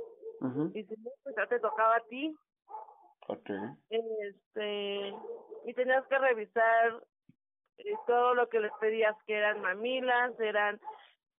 Y 0.74 0.84
si 0.84 0.94
no, 0.98 1.10
pues 1.22 1.34
ya 1.34 1.46
te 1.46 1.60
tocaba 1.60 1.96
a 1.96 2.04
ti, 2.04 2.36
Ok. 3.28 3.48
este, 3.88 5.14
y 5.64 5.72
tenías 5.72 6.06
que 6.08 6.18
revisar 6.18 7.02
eh, 7.78 7.94
todo 8.06 8.34
lo 8.34 8.50
que 8.50 8.60
les 8.60 8.72
pedías, 8.74 9.16
que 9.26 9.32
eran 9.32 9.62
mamilas, 9.62 10.38
eran, 10.38 10.78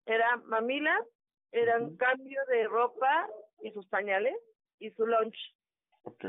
eran 0.08 0.44
mamilas, 0.48 1.06
eran 1.52 1.96
cambio 1.98 2.42
de 2.48 2.68
ropa 2.68 3.30
y 3.62 3.72
sus 3.72 3.86
pañales 3.88 4.36
y 4.80 4.92
su 4.92 5.06
lunch. 5.06 5.38
Ok. 6.04 6.26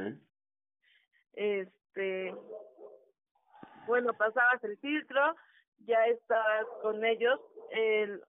Este, 1.33 2.35
bueno, 3.87 4.12
pasabas 4.14 4.62
el 4.64 4.77
filtro, 4.79 5.35
ya 5.87 6.07
estabas 6.07 6.66
con 6.83 7.05
ellos. 7.05 7.40
El, 7.71 8.23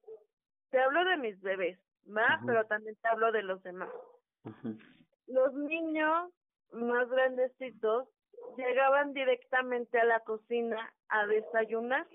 te 0.70 0.80
hablo 0.80 1.04
de 1.06 1.18
mis 1.18 1.42
bebés. 1.42 1.80
Ujú. 2.06 2.46
Pero 2.48 2.66
también 2.66 2.96
te 3.02 3.08
hablo 3.08 3.32
de 3.32 3.44
los 3.44 3.62
demás. 3.64 3.90
Los 5.28 5.54
niños 5.54 6.32
más 6.72 7.08
grandecitos 7.10 8.08
llegaban 8.58 9.14
directamente 9.14 10.00
a 10.00 10.06
la 10.06 10.20
cocina 10.22 10.94
a 11.10 11.26
desayunar. 11.28 12.08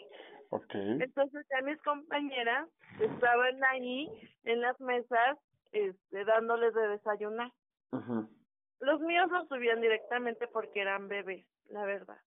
Ok. 0.51 0.75
Entonces 0.75 1.47
ya 1.51 1.63
mis 1.63 1.81
compañeras 1.83 2.69
estaban 3.01 3.63
ahí 3.65 4.11
en 4.45 4.61
las 4.61 4.79
mesas 4.81 5.39
este, 5.73 6.25
dándoles 6.25 6.75
de 6.75 6.89
desayunar. 6.89 7.53
Los 8.81 9.01
míos 9.01 9.31
los 9.31 9.49
subían 9.49 9.81
directamente 9.81 10.47
porque 10.49 10.81
eran 10.81 11.09
bebés, 11.09 11.47
la 11.69 11.85
verdad. 11.85 12.21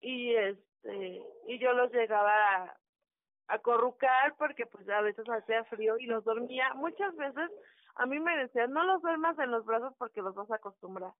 Y 0.00 0.34
este 0.34 1.22
y 1.46 1.58
yo 1.58 1.72
los 1.72 1.92
llegaba 1.92 2.32
a, 2.56 2.76
a 3.48 3.58
corrucar 3.60 4.34
porque 4.38 4.66
pues 4.66 4.88
a 4.88 5.00
veces 5.00 5.24
hacía 5.28 5.64
frío 5.64 5.98
y 5.98 6.06
los 6.06 6.24
dormía. 6.24 6.74
Muchas 6.74 7.14
veces 7.16 7.50
a 7.96 8.06
mí 8.06 8.18
me 8.20 8.36
decían, 8.36 8.72
no 8.72 8.84
los 8.84 9.00
duermas 9.02 9.38
en 9.38 9.50
los 9.50 9.64
brazos 9.64 9.94
porque 9.98 10.20
los 10.22 10.34
vas 10.34 10.50
a 10.50 10.56
acostumbrar. 10.56 11.12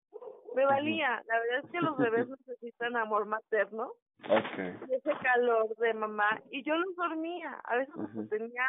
Me 0.54 0.64
valía, 0.64 1.22
la 1.26 1.38
verdad 1.38 1.58
es 1.64 1.70
que 1.70 1.80
los 1.80 1.96
bebés 1.96 2.26
necesitan 2.46 2.96
amor 2.96 3.26
materno 3.26 3.92
Ok. 4.28 4.88
y 4.88 4.94
ese 4.94 5.12
calor 5.22 5.74
de 5.76 5.94
mamá 5.94 6.40
y 6.50 6.62
yo 6.64 6.74
los 6.76 6.96
dormía. 6.96 7.60
A 7.64 7.76
veces 7.76 7.94
Ujú. 7.96 8.26
tenía 8.28 8.66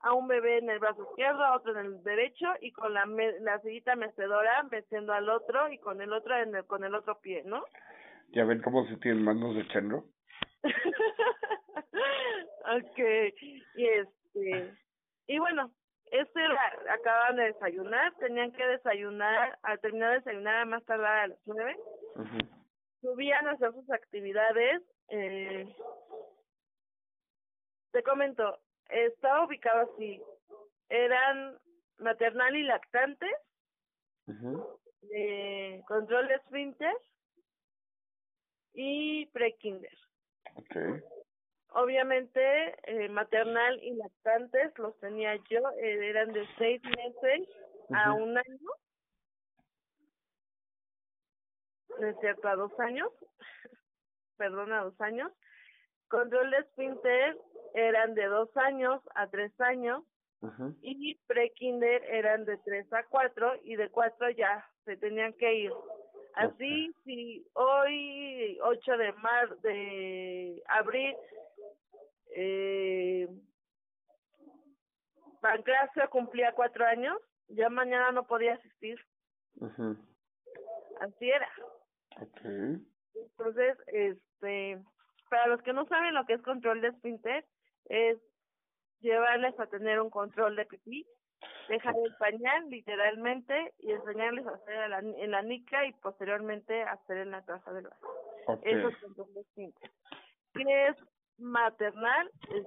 a 0.00 0.12
un 0.12 0.28
bebé 0.28 0.58
en 0.58 0.70
el 0.70 0.78
brazo 0.78 1.02
izquierdo, 1.10 1.44
a 1.44 1.56
otro 1.56 1.72
en 1.72 1.86
el 1.86 2.02
derecho 2.02 2.46
y 2.60 2.72
con 2.72 2.94
la 2.94 3.04
me 3.06 3.38
la 3.40 3.60
sillita 3.60 3.96
mecedora 3.96 4.62
meciendo 4.70 5.12
al 5.12 5.28
otro 5.28 5.70
y 5.72 5.78
con 5.78 6.00
el 6.00 6.12
otro 6.12 6.36
en 6.36 6.54
el, 6.54 6.64
con 6.66 6.84
el 6.84 6.94
otro 6.94 7.20
pie, 7.20 7.42
¿no? 7.44 7.64
¿Ya 8.28 8.44
ven 8.44 8.62
cómo 8.62 8.86
se 8.86 8.96
tienen 8.98 9.24
manos 9.24 9.56
de 9.56 9.66
chango? 9.68 10.04
okay 12.76 13.34
y 13.76 13.86
este 13.86 14.74
y 15.26 15.38
bueno 15.38 15.70
este 16.10 16.40
era, 16.40 16.60
acababan 16.90 17.36
de 17.36 17.44
desayunar 17.44 18.14
tenían 18.16 18.52
que 18.52 18.66
desayunar 18.66 19.58
al 19.62 19.80
terminar 19.80 20.10
de 20.10 20.16
desayunar 20.16 20.56
a 20.56 20.64
más 20.64 20.84
tardar 20.84 21.18
a 21.18 21.26
las 21.28 21.38
nueve 21.46 21.76
subían 23.00 23.46
a 23.46 23.52
hacer 23.52 23.72
sus 23.72 23.90
actividades 23.90 24.82
eh, 25.08 25.66
te 27.92 28.02
comento 28.02 28.58
estaba 28.88 29.46
ubicado 29.46 29.90
así. 29.92 30.22
Eran 30.88 31.58
maternal 31.98 32.56
y 32.56 32.62
lactantes 32.62 33.34
ujú, 34.26 34.80
eh, 35.10 35.82
control 35.86 36.28
de 36.28 36.34
esfínter 36.34 36.94
y 38.74 39.26
prekinder. 39.26 39.96
Ok. 40.54 41.02
Obviamente, 41.70 42.74
eh, 42.84 43.08
maternal 43.10 43.78
y 43.82 43.94
lactantes 43.94 44.76
los 44.78 44.98
tenía 45.00 45.36
yo, 45.50 45.58
eh, 45.82 46.08
eran 46.08 46.32
de 46.32 46.46
seis 46.56 46.80
meses 46.82 47.48
a 47.94 48.12
un 48.12 48.36
año, 48.36 48.58
no 52.00 52.06
es 52.06 52.16
cierto, 52.20 52.48
a 52.48 52.56
dos 52.56 52.72
años, 52.80 53.10
perdón, 54.36 54.72
a 54.72 54.84
dos 54.84 55.00
años. 55.00 55.30
Control 56.08 56.50
de 56.50 56.56
esfínter 56.58 57.36
eran 57.74 58.14
de 58.14 58.26
dos 58.26 58.54
años 58.56 59.02
a 59.14 59.26
tres 59.28 59.52
años 59.60 60.04
y 60.82 61.16
prekinder 61.26 62.04
eran 62.04 62.44
de 62.44 62.58
tres 62.58 62.90
a 62.92 63.02
cuatro 63.04 63.52
y 63.64 63.76
de 63.76 63.90
cuatro 63.90 64.30
ya 64.30 64.68
se 64.84 64.96
tenían 64.96 65.32
que 65.34 65.52
ir. 65.54 65.72
Así, 66.34 66.94
si 67.04 67.44
hoy, 67.54 68.58
8 68.62 68.96
de 68.96 69.12
mar 69.14 69.58
de 69.58 70.62
abril, 70.68 71.16
eh, 72.36 73.28
Pancracio 75.40 76.08
cumplía 76.10 76.52
cuatro 76.52 76.86
años, 76.86 77.18
ya 77.48 77.68
mañana 77.68 78.12
no 78.12 78.24
podía 78.24 78.54
asistir. 78.54 78.98
así 81.00 81.30
era. 81.30 81.50
Okay. 82.22 82.86
Entonces, 83.14 83.76
este, 83.88 84.80
para 85.30 85.48
los 85.48 85.62
que 85.62 85.72
no 85.72 85.86
saben 85.86 86.14
lo 86.14 86.24
que 86.24 86.34
es 86.34 86.42
control 86.42 86.80
de 86.80 86.88
esfínter, 86.88 87.44
es 87.88 88.18
llevarles 89.00 89.58
a 89.58 89.66
tener 89.66 90.00
un 90.00 90.10
control 90.10 90.56
de 90.56 90.66
pipí, 90.66 91.06
dejar 91.68 91.94
el 92.04 92.14
pañal 92.16 92.68
literalmente 92.68 93.74
y 93.78 93.92
enseñarles 93.92 94.46
a 94.46 94.54
hacer 94.54 94.74
en 94.74 94.90
la, 94.90 94.98
en 94.98 95.30
la 95.30 95.42
nica 95.42 95.86
y 95.86 95.92
posteriormente 95.94 96.82
hacer 96.82 97.18
en 97.18 97.30
la 97.30 97.44
taza 97.44 97.72
del 97.72 97.84
baño. 97.84 98.12
Okay. 98.46 98.74
Eso 98.74 98.88
es 98.88 98.96
control 98.98 99.28
esfínter. 99.36 99.90
¿Qué 100.54 100.88
es 100.88 100.96
maternal? 101.38 102.30
Es, 102.50 102.64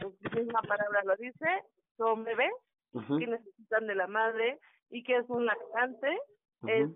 la 0.00 0.40
misma 0.40 0.62
palabra 0.62 1.02
lo 1.04 1.16
dice, 1.16 1.62
son 1.96 2.24
bebés 2.24 2.52
que 2.92 3.26
necesitan 3.26 3.86
de 3.86 3.94
la 3.94 4.06
madre 4.06 4.58
y 4.90 5.02
que 5.04 5.16
es 5.16 5.28
un 5.28 5.44
lactante, 5.44 6.18
es 6.66 6.88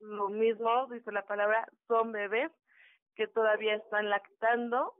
lo 0.00 0.28
mismo, 0.28 0.86
dice 0.88 1.12
la 1.12 1.24
palabra, 1.24 1.66
son 1.86 2.12
bebés 2.12 2.50
que 3.14 3.28
todavía 3.28 3.76
están 3.76 4.10
lactando, 4.10 4.94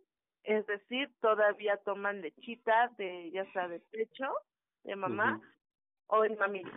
es 0.47 0.67
decir, 0.67 1.13
todavía 1.21 1.77
toman 1.79 2.21
lechita 2.23 2.91
de, 2.97 3.31
ya 3.31 3.45
sea 3.53 3.69
de 3.69 3.81
pecho, 3.81 4.33
de 4.85 4.97
mamá, 4.97 5.37
ujú. 5.37 5.47
o 6.19 6.25
en 6.25 6.39
mamila. 6.39 6.71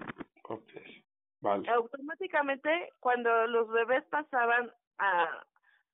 Okay. 0.43 1.03
Vale. 1.41 1.69
Automáticamente, 1.69 2.89
cuando 2.99 3.47
los 3.47 3.69
bebés 3.69 4.03
pasaban 4.05 4.71
a, 4.97 5.45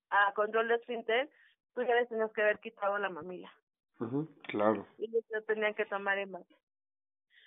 a 0.10 0.34
control 0.34 0.70
de 0.70 0.76
esfínter, 0.76 1.30
tú 1.74 1.84
ya 1.84 1.94
les 1.96 2.10
tenías 2.10 2.32
que 2.32 2.42
haber 2.42 2.60
quitado 2.60 2.98
la 2.98 3.10
mamila. 3.10 3.54
Ujú, 4.00 4.28
Claro. 4.44 4.88
Y 4.98 5.06
ellos 5.06 5.46
tenían 5.46 5.74
que 5.76 5.86
tomar 5.86 6.18
en 6.18 6.32
mano. 6.32 6.46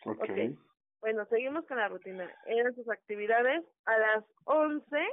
Okay. 0.05 0.57
Bueno, 1.01 1.25
seguimos 1.27 1.64
con 1.67 1.79
la 1.79 1.88
rutina. 1.88 2.31
Eran 2.47 2.75
sus 2.75 2.88
actividades. 2.88 3.64
A 3.85 3.99
las 3.99 4.25
11 4.45 5.07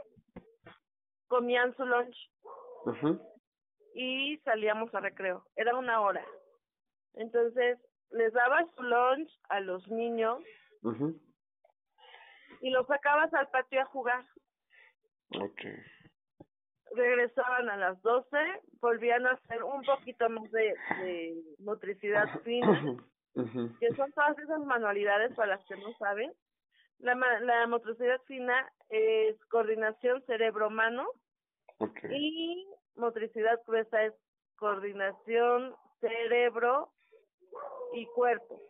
comían 1.27 1.75
su 1.75 1.85
lunch 1.85 2.15
Ujú, 2.85 3.19
y 3.95 4.37
salíamos 4.43 4.93
a 4.93 4.99
recreo. 4.99 5.45
Era 5.55 5.75
una 5.75 6.01
hora. 6.01 6.23
Entonces, 7.13 7.79
les 8.11 8.31
dabas 8.33 8.67
su 8.75 8.83
lunch 8.83 9.31
a 9.49 9.61
los 9.61 9.87
niños 9.87 10.43
y 12.61 12.69
los 12.69 12.85
sacabas 12.87 13.33
al 13.33 13.49
patio 13.49 13.81
a 13.81 13.85
jugar. 13.85 14.25
Okay. 15.29 15.77
Regresaban 16.93 17.69
a 17.69 17.77
las 17.77 18.01
12, 18.01 18.37
volvían 18.81 19.25
a 19.25 19.31
hacer 19.31 19.63
un 19.63 19.81
poquito 19.83 20.29
más 20.29 20.51
de, 20.51 20.75
de 20.99 21.41
motricidad 21.59 22.27
fina, 22.41 22.97
que 23.79 23.95
son 23.95 24.11
todas 24.11 24.37
esas 24.39 24.59
manualidades 24.65 25.33
para 25.35 25.55
las 25.55 25.65
que 25.67 25.77
no 25.77 25.93
saben. 25.97 26.33
La, 26.99 27.15
la 27.15 27.65
motricidad 27.67 28.21
fina 28.23 28.71
es 28.89 29.37
coordinación 29.45 30.21
cerebro-mano 30.25 31.07
Okay. 31.77 32.09
y 32.09 32.67
motricidad 32.95 33.59
gruesa 33.65 34.03
es 34.03 34.13
coordinación 34.57 35.75
cerebro 35.99 36.89
y 37.93 38.05
cuerpo, 38.07 38.61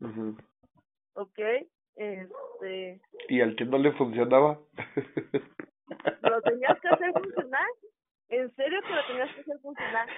Ujú. 0.00 0.36
¿ok? 1.14 1.38
Este, 1.96 3.00
¿Y 3.28 3.40
al 3.40 3.56
que 3.56 3.64
no 3.64 3.78
le 3.78 3.92
funcionaba? 3.92 4.58
lo 6.20 6.42
tenías 6.42 6.80
que 6.80 6.88
hacer 6.88 7.12
funcionar, 7.22 7.66
en 8.28 8.54
serio 8.54 8.80
que 8.82 8.94
lo 8.94 9.06
tenías 9.06 9.34
que 9.34 9.40
hacer 9.40 9.58
funcionar, 9.60 10.08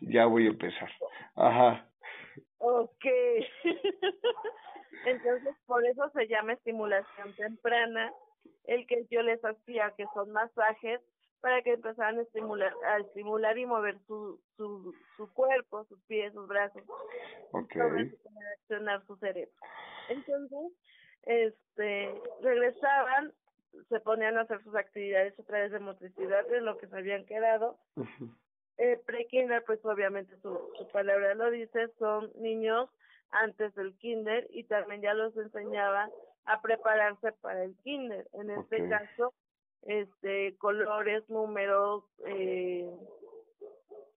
ya 0.00 0.26
voy 0.26 0.46
a 0.46 0.50
empezar. 0.50 0.90
Ajá. 1.34 1.88
ok. 2.58 3.04
Entonces, 5.06 5.54
por 5.66 5.84
eso 5.86 6.10
se 6.10 6.26
llama 6.26 6.54
estimulación 6.54 7.34
temprana, 7.36 8.12
el 8.64 8.86
que 8.86 9.06
yo 9.10 9.22
les 9.22 9.40
hacía, 9.44 9.92
que 9.96 10.04
son 10.14 10.32
masajes, 10.32 11.00
para 11.40 11.62
que 11.62 11.74
empezaran 11.74 12.18
a 12.18 12.22
estimular, 12.22 12.72
a 12.86 12.98
estimular 12.98 13.56
y 13.58 13.66
mover 13.66 13.98
su, 14.06 14.40
su, 14.56 14.94
su 15.16 15.32
cuerpo, 15.32 15.84
sus 15.84 16.00
pies, 16.02 16.32
sus 16.32 16.46
brazos, 16.48 16.82
Okay. 17.52 17.80
para 17.80 18.50
accionar 18.60 19.06
su 19.06 19.16
cerebro. 19.16 19.52
Entonces, 20.08 20.72
este, 21.22 22.14
regresaban, 22.42 23.32
se 23.88 24.00
ponían 24.00 24.36
a 24.36 24.42
hacer 24.42 24.62
sus 24.64 24.74
actividades 24.74 25.38
a 25.38 25.42
través 25.44 25.72
de 25.72 25.78
motricidad 25.78 26.46
de 26.48 26.60
lo 26.60 26.76
que 26.78 26.88
se 26.88 26.96
habían 26.96 27.24
quedado. 27.24 27.78
Eh, 28.78 29.00
pre-kinder, 29.06 29.64
pues 29.64 29.84
obviamente 29.84 30.36
su, 30.42 30.70
su 30.76 30.88
palabra 30.88 31.34
lo 31.34 31.50
dice, 31.50 31.88
son 31.98 32.30
niños 32.36 32.88
antes 33.30 33.74
del 33.74 33.94
kinder 33.98 34.46
y 34.50 34.64
también 34.64 35.02
ya 35.02 35.14
los 35.14 35.36
enseñaba 35.36 36.08
a 36.44 36.60
prepararse 36.62 37.32
para 37.32 37.64
el 37.64 37.76
kinder. 37.78 38.26
En 38.34 38.50
este 38.50 38.88
caso, 38.88 39.34
este, 39.82 40.56
colores, 40.58 41.28
números, 41.28 42.04
eh, 42.26 42.88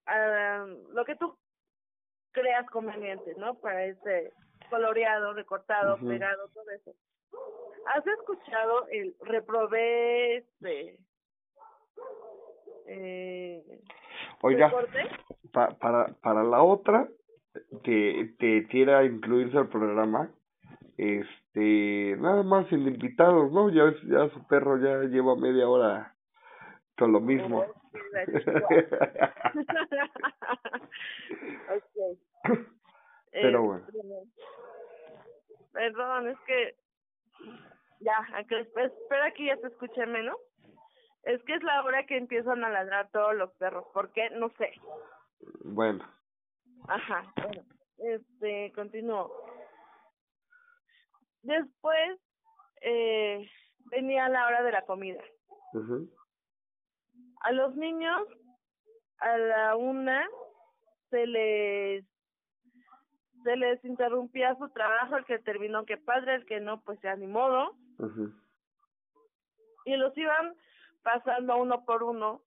ah, 0.05 0.65
lo 0.89 1.05
que 1.05 1.15
tú 1.15 1.37
creas 2.31 2.65
conveniente, 2.69 3.33
¿no? 3.37 3.55
Para 3.59 3.85
ese 3.85 4.33
coloreado, 4.69 5.33
recortado, 5.33 5.97
pegado, 6.07 6.47
todo 6.49 6.69
eso. 6.71 6.93
¿Has 7.87 8.05
escuchado 8.07 8.87
el 8.89 9.15
reprobé, 9.21 10.37
este, 10.37 10.97
eh, 12.87 13.81
Oiga, 14.43 14.71
pa- 15.51 15.77
para, 15.79 16.13
para 16.21 16.43
la 16.43 16.63
otra 16.63 17.07
que 17.83 18.33
te 18.39 18.67
quiera 18.67 19.03
incluirse 19.03 19.57
al 19.57 19.67
programa, 19.69 20.31
este, 21.01 22.15
nada 22.19 22.43
más 22.43 22.67
sin 22.67 22.87
invitados, 22.87 23.51
¿no? 23.51 23.71
Ya, 23.71 23.91
ya 24.05 24.29
su 24.29 24.47
perro 24.47 24.77
ya 24.77 24.99
lleva 25.09 25.35
media 25.35 25.67
hora 25.67 26.15
con 26.95 27.11
lo 27.11 27.19
mismo. 27.19 27.65
Pero 33.31 33.63
bueno. 33.63 33.83
Este, 33.87 33.99
Perdón, 35.73 36.27
es 36.27 36.37
que 36.45 36.75
ya, 38.01 38.13
aunque 38.35 38.59
espera 38.59 39.31
que 39.35 39.45
ya 39.45 39.57
se 39.57 39.65
escuche 39.67 40.05
menos. 40.05 40.37
Es 41.23 41.41
que 41.43 41.55
es 41.55 41.63
la 41.63 41.83
hora 41.83 42.05
que 42.05 42.17
empiezan 42.17 42.63
a 42.63 42.69
ladrar 42.69 43.09
todos 43.11 43.35
los 43.35 43.51
perros. 43.53 43.85
¿Por 43.93 44.11
qué? 44.11 44.29
No 44.31 44.49
sé. 44.57 44.73
bueno, 45.63 46.05
Ajá, 46.87 47.31
bueno, 47.37 47.63
este, 47.97 48.71
continúo. 48.73 49.31
Después 51.43 52.19
eh, 52.81 53.49
venía 53.85 54.29
la 54.29 54.47
hora 54.47 54.63
de 54.63 54.71
la 54.71 54.81
comida. 54.83 55.21
A 57.41 57.51
los 57.51 57.75
niños, 57.75 58.21
a 59.19 59.37
la 59.37 59.75
una, 59.75 60.27
se 61.09 61.27
les 61.27 62.05
se 63.43 63.55
les 63.55 63.83
interrumpía 63.83 64.55
su 64.57 64.69
trabajo, 64.69 65.17
el 65.17 65.25
que 65.25 65.39
terminó 65.39 65.83
que 65.85 65.97
padre, 65.97 66.35
el 66.35 66.45
que 66.45 66.59
no, 66.59 66.81
pues 66.81 66.99
ya 67.01 67.15
ni 67.15 67.25
modo, 67.25 67.75
y 69.85 69.95
los 69.95 70.15
iban 70.15 70.55
pasando 71.01 71.57
uno 71.57 71.83
por 71.85 72.03
uno 72.03 72.41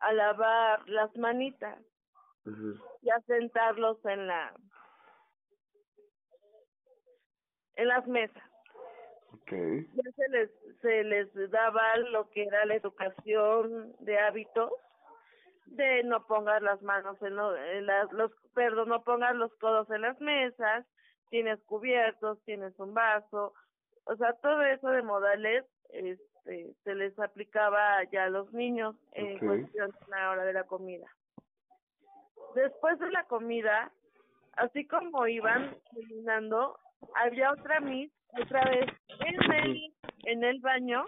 a 0.00 0.12
lavar 0.12 0.88
las 0.88 1.14
manitas 1.16 1.78
y 3.02 3.10
a 3.10 3.20
sentarlos 3.26 4.02
en 4.06 4.26
la 4.26 4.54
en 7.76 7.88
las 7.88 8.06
mesas. 8.06 8.42
okay, 9.32 9.86
ya 9.94 10.10
se 10.16 10.28
les 10.28 10.50
se 10.80 11.04
les 11.04 11.50
daba 11.50 11.96
lo 11.98 12.28
que 12.30 12.44
era 12.44 12.64
la 12.66 12.74
educación 12.76 13.94
de 14.00 14.18
hábitos 14.18 14.70
de 15.66 16.04
no 16.04 16.26
pongas 16.26 16.60
las 16.62 16.80
manos 16.82 17.20
en, 17.22 17.36
lo- 17.36 17.56
en 17.56 17.86
las 17.86 18.12
los 18.12 18.30
perdón 18.54 18.88
no 18.90 19.02
pongas 19.02 19.34
los 19.34 19.52
codos 19.56 19.88
en 19.90 20.02
las 20.02 20.20
mesas 20.20 20.86
tienes 21.30 21.58
cubiertos 21.64 22.38
tienes 22.44 22.78
un 22.78 22.92
vaso 22.94 23.54
o 24.04 24.16
sea 24.16 24.34
todo 24.34 24.62
eso 24.62 24.88
de 24.90 25.02
modales 25.02 25.64
este 25.88 26.74
se 26.84 26.94
les 26.94 27.18
aplicaba 27.18 28.04
ya 28.12 28.24
a 28.24 28.28
los 28.28 28.52
niños 28.52 28.94
en 29.12 29.38
cuestión 29.38 29.90
de 29.90 30.06
la 30.08 30.30
hora 30.30 30.44
de 30.44 30.52
la 30.52 30.64
comida. 30.64 31.06
Después 32.54 32.98
de 32.98 33.10
la 33.10 33.24
comida 33.24 33.90
así 34.56 34.86
como 34.86 35.26
iban 35.26 35.74
terminando 35.94 36.78
había 37.14 37.52
otra 37.52 37.80
miss 37.80 38.10
otra 38.40 38.64
vez 38.68 38.86
en 39.20 39.52
el 39.52 39.94
en 40.24 40.44
el 40.44 40.60
baño 40.60 41.06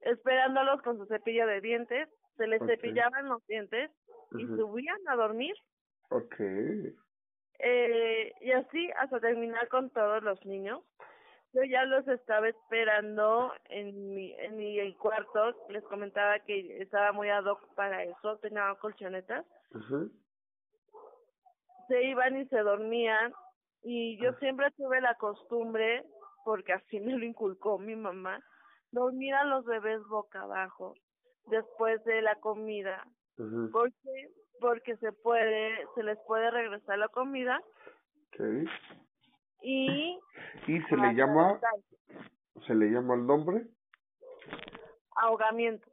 esperándolos 0.00 0.80
con 0.82 0.96
su 0.98 1.06
cepillo 1.06 1.46
de 1.46 1.60
dientes 1.60 2.08
se 2.36 2.46
les 2.46 2.62
Ok. 2.62 2.68
cepillaban 2.68 3.28
los 3.28 3.44
dientes 3.46 3.90
y 4.38 4.46
subían 4.46 4.98
a 5.08 5.16
dormir. 5.16 5.54
Okay, 6.10 6.94
eh, 7.58 8.32
y 8.40 8.52
así 8.52 8.90
hasta 8.96 9.20
terminar 9.20 9.68
con 9.68 9.90
todos 9.90 10.22
los 10.22 10.44
niños. 10.46 10.82
Yo 11.52 11.62
ya 11.64 11.84
los 11.84 12.06
estaba 12.08 12.48
esperando 12.48 13.52
en 13.64 14.14
mi 14.14 14.32
en 14.34 14.56
mi 14.56 14.94
cuarto 14.94 15.66
les 15.68 15.82
comentaba 15.84 16.38
que 16.40 16.80
estaba 16.80 17.12
muy 17.12 17.28
ad 17.30 17.44
hoc 17.44 17.74
para 17.74 18.04
eso 18.04 18.38
tenía 18.38 18.74
colchonetas. 18.80 19.44
Ujú, 19.74 20.10
se 21.88 22.02
iban 22.04 22.36
y 22.36 22.46
se 22.46 22.58
dormían 22.58 23.32
y 23.82 24.20
yo 24.22 24.32
siempre 24.34 24.70
tuve 24.76 25.00
la 25.00 25.14
costumbre 25.14 26.04
porque 26.44 26.72
así 26.72 27.00
me 27.00 27.12
lo 27.12 27.24
inculcó 27.24 27.78
mi 27.78 27.96
mamá, 27.96 28.40
dormir 28.90 29.34
a 29.34 29.44
los 29.44 29.64
bebés 29.64 30.00
boca 30.08 30.42
abajo 30.42 30.94
después 31.46 32.02
de 32.04 32.22
la 32.22 32.36
comida, 32.36 33.06
porque 33.72 34.30
porque 34.60 34.96
se 34.96 35.12
puede 35.12 35.86
se 35.94 36.02
les 36.02 36.18
puede 36.26 36.50
regresar 36.50 36.98
la 36.98 37.08
comida. 37.08 37.60
Okay. 38.28 38.64
y 39.62 40.18
y 40.66 40.82
se 40.82 40.96
le 40.96 41.14
llama 41.14 41.58
se 42.66 42.74
le 42.74 42.90
llama 42.90 43.14
el 43.14 43.26
nombre 43.26 43.66
ahogamiento. 45.16 45.88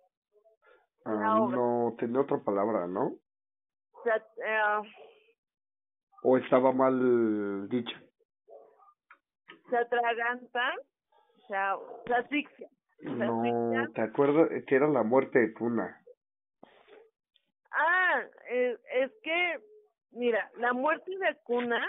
Ah, 1.05 1.47
no 1.49 1.95
tiene 1.97 2.19
otra 2.19 2.39
palabra 2.43 2.87
no 2.87 3.15
se, 4.03 4.09
eh, 4.11 4.81
o 6.26 6.38
estaba 6.38 6.71
mal 6.71 7.69
dicha 7.69 8.01
se 9.69 9.78
atragantan 9.78 10.78
o 11.38 11.47
sea 11.47 11.76
se 12.05 12.13
asfixia 12.13 12.69
no 13.01 13.91
te 13.93 14.01
acuerdas 14.01 14.49
que 14.67 14.76
era 14.76 14.88
la 14.88 15.03
muerte 15.03 15.39
de 15.39 15.53
Tuna 15.53 16.01
Ah, 17.78 18.23
es, 18.49 18.80
es 18.93 19.11
que, 19.21 19.59
mira, 20.11 20.49
la 20.57 20.71
muerte 20.71 21.11
de 21.17 21.36
cuna 21.43 21.86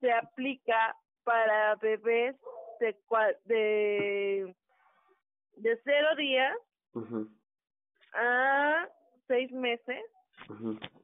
se 0.00 0.10
aplica 0.10 0.96
para 1.24 1.76
bebés 1.76 2.36
de 2.80 2.96
de, 3.44 4.56
de 5.56 5.80
cero 5.84 6.08
días 6.16 6.56
a 8.14 8.88
seis 9.28 9.52
meses. 9.52 10.02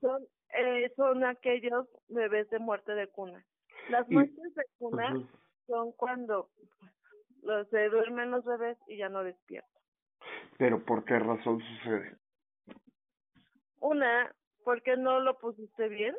Son 0.00 0.26
eh, 0.58 0.92
son 0.96 1.24
aquellos 1.24 1.86
bebés 2.08 2.50
de 2.50 2.58
muerte 2.58 2.94
de 2.94 3.06
cuna. 3.06 3.44
Las 3.88 4.08
muertes 4.08 4.54
de 4.54 4.64
cuna 4.78 5.14
son 5.66 5.92
cuando 5.92 6.50
los, 7.42 7.68
se 7.68 7.88
duermen 7.88 8.30
los 8.30 8.44
bebés 8.44 8.76
y 8.88 8.96
ya 8.96 9.08
no 9.08 9.22
despiertan. 9.22 9.82
¿Pero 10.58 10.84
por 10.84 11.04
qué 11.04 11.18
razón 11.18 11.60
sucede? 11.60 12.16
Una, 13.80 14.34
porque 14.64 14.96
no 14.96 15.20
lo 15.20 15.38
pusiste 15.38 15.88
bien 15.88 16.16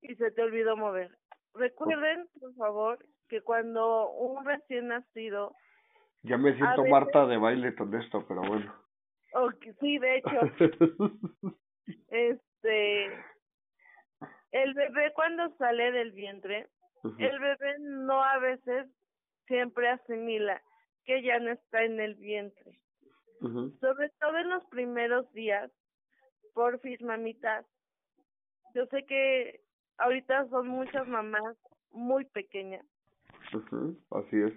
y 0.00 0.14
se 0.14 0.30
te 0.30 0.42
olvidó 0.42 0.76
mover. 0.76 1.10
Recuerden, 1.54 2.26
por 2.40 2.54
favor, 2.54 2.98
que 3.28 3.42
cuando 3.42 4.10
un 4.10 4.44
recién 4.44 4.88
nacido... 4.88 5.54
Ya 6.22 6.38
me 6.38 6.54
siento 6.54 6.84
Marta 6.86 7.26
de 7.26 7.36
baile 7.36 7.74
con 7.74 7.94
esto, 7.94 8.24
pero 8.26 8.40
bueno. 8.40 8.74
Okay, 9.34 9.74
sí, 9.80 9.98
de 9.98 10.16
hecho. 10.16 10.40
este, 12.08 13.06
el 14.52 14.74
bebé 14.74 15.12
cuando 15.14 15.54
sale 15.56 15.92
del 15.92 16.12
vientre, 16.12 16.68
el 17.18 17.38
bebé 17.38 17.76
no 17.80 18.22
a 18.24 18.38
veces 18.38 18.86
siempre 19.46 19.88
asimila 19.88 20.62
que 21.04 21.22
ya 21.22 21.38
no 21.38 21.52
está 21.52 21.82
en 21.82 22.00
el 22.00 22.14
vientre. 22.14 22.80
Sobre 23.80 24.08
todo 24.20 24.38
en 24.38 24.48
los 24.48 24.64
primeros 24.66 25.30
días, 25.32 25.70
porfis, 26.54 27.02
mamitas. 27.02 27.66
Yo 28.74 28.86
sé 28.86 29.04
que 29.04 29.60
ahorita 29.98 30.48
son 30.48 30.68
muchas 30.68 31.06
mamás 31.06 31.56
muy 31.90 32.24
pequeñas. 32.24 32.86
así 34.10 34.40
es. 34.40 34.54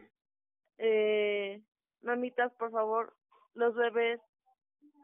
Eh, 0.77 1.61
mamitas, 2.01 2.53
por 2.53 2.71
favor, 2.71 3.13
los 3.55 3.75
bebés, 3.75 4.21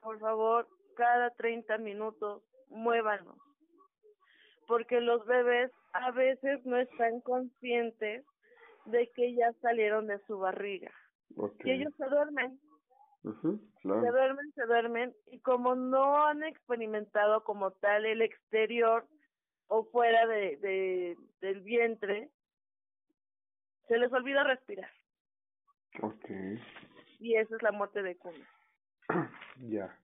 por 0.02 0.20
favor, 0.20 0.68
cada 0.96 1.30
30 1.32 1.78
minutos, 1.80 2.44
muévanos. 2.70 3.38
Porque 4.68 5.02
los 5.02 5.26
bebés 5.26 5.72
a 5.94 6.12
veces 6.12 6.66
no 6.66 6.78
están 6.78 7.22
conscientes 7.22 8.26
de 8.86 9.12
que 9.16 9.36
ya 9.36 9.52
salieron 9.62 10.08
de 10.08 10.20
su 10.26 10.40
barriga. 10.40 10.92
Y 11.64 11.72
ellos 11.72 11.94
se 11.98 12.06
duermen 12.06 12.60
se 13.24 13.90
duermen, 13.90 14.52
se 14.54 14.66
duermen 14.66 15.16
y 15.28 15.40
como 15.40 15.76
no 15.76 16.26
han 16.28 16.44
experimentado 16.44 17.44
como 17.44 17.72
tal 17.72 18.06
el 18.06 18.22
exterior 18.22 19.08
o 19.68 19.86
fuera 19.86 20.28
de, 20.28 20.58
de 20.58 21.18
del 21.40 21.62
vientre, 21.62 22.30
se 23.88 23.98
les 23.98 24.12
olvida 24.12 24.44
respirar. 24.44 24.92
Okay. 26.02 26.62
Y 27.20 27.36
esa 27.36 27.56
es 27.56 27.64
la 27.64 27.72
muerte 27.72 28.04
de 28.04 28.18
cuna. 28.18 28.50
ya. 29.70 29.98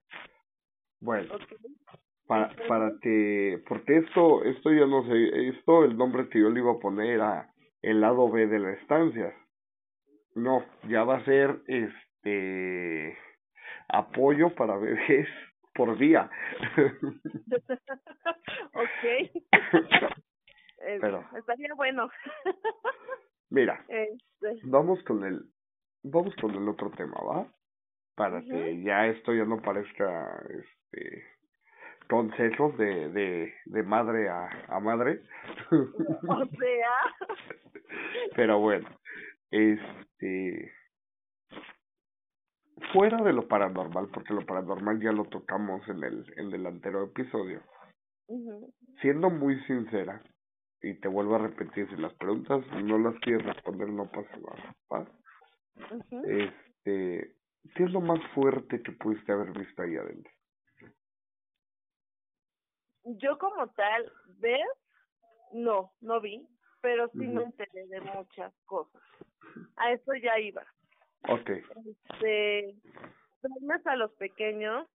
Bueno. 1.00 1.34
Para, 2.26 2.54
para 2.68 2.92
que, 3.00 3.60
porque 3.66 3.98
esto, 3.98 4.44
esto 4.44 4.70
yo 4.72 4.86
no 4.86 5.04
sé, 5.04 5.48
esto 5.48 5.84
el 5.84 5.96
nombre 5.96 6.28
que 6.28 6.40
yo 6.40 6.48
le 6.50 6.60
iba 6.60 6.72
a 6.72 6.78
poner 6.78 7.14
era 7.14 7.52
el 7.82 8.00
lado 8.00 8.30
B 8.30 8.46
de 8.46 8.58
la 8.58 8.72
estancia. 8.72 9.34
No, 10.34 10.64
ya 10.88 11.02
va 11.04 11.16
a 11.16 11.24
ser 11.24 11.60
este 11.66 13.18
apoyo 13.88 14.54
para 14.54 14.76
bebés 14.76 15.28
por 15.74 15.98
día. 15.98 16.30
ok. 18.74 19.04
Pero, 21.00 21.24
estaría 21.36 21.74
bueno. 21.74 22.08
mira, 23.50 23.84
este. 23.88 24.60
vamos 24.64 25.02
con 25.04 25.24
el 25.24 25.44
vamos 26.02 26.34
con 26.36 26.52
el 26.52 26.66
otro 26.68 26.90
tema, 26.92 27.20
¿va? 27.22 27.46
Para 28.14 28.40
que 28.40 28.82
ya 28.82 29.06
esto 29.06 29.34
ya 29.34 29.44
no 29.44 29.60
parezca 29.60 30.42
este 30.92 31.24
consejos 32.08 32.76
de, 32.76 33.08
de, 33.10 33.54
de 33.66 33.82
madre 33.84 34.28
a, 34.28 34.48
a 34.68 34.80
madre. 34.80 35.22
o 35.70 36.44
sea. 36.46 37.28
Pero 38.36 38.58
bueno, 38.58 38.88
este 39.50 40.72
fuera 42.92 43.22
de 43.22 43.32
lo 43.32 43.46
paranormal, 43.46 44.08
porque 44.08 44.34
lo 44.34 44.44
paranormal 44.44 45.00
ya 45.00 45.12
lo 45.12 45.24
tocamos 45.26 45.86
en 45.88 46.02
el, 46.02 46.32
en 46.36 46.52
el 46.52 46.66
anterior 46.66 47.08
episodio, 47.08 47.62
siendo 49.00 49.30
muy 49.30 49.60
sincera, 49.64 50.22
y 50.82 50.98
te 51.00 51.08
vuelvo 51.08 51.36
a 51.36 51.46
repetir, 51.46 51.88
si 51.88 51.96
las 51.96 52.14
preguntas 52.14 52.64
no 52.82 52.98
las 52.98 53.14
quieres 53.20 53.44
responder, 53.46 53.90
no 53.90 54.10
pasa 54.10 54.36
nada, 54.90 55.10
Este, 56.24 57.36
¿qué 57.74 57.84
es 57.84 57.90
lo 57.92 58.00
más 58.00 58.20
fuerte 58.34 58.82
que 58.82 58.92
pudiste 58.92 59.32
haber 59.32 59.56
visto 59.56 59.82
ahí 59.82 59.96
adentro? 59.96 60.32
Yo 63.18 63.38
como 63.38 63.68
tal, 63.70 64.12
ver, 64.38 64.66
no, 65.52 65.92
no 66.00 66.20
vi, 66.20 66.46
pero 66.80 67.08
sí 67.08 67.18
me 67.18 67.44
enteré 67.44 67.86
de 67.86 68.00
muchas 68.00 68.52
cosas. 68.64 69.02
A 69.76 69.92
eso 69.92 70.14
ya 70.14 70.38
iba. 70.38 70.64
Okay. 71.28 71.62
Este, 71.86 72.74
duermes 73.42 73.86
a 73.86 73.96
los 73.96 74.12
pequeños 74.12 74.86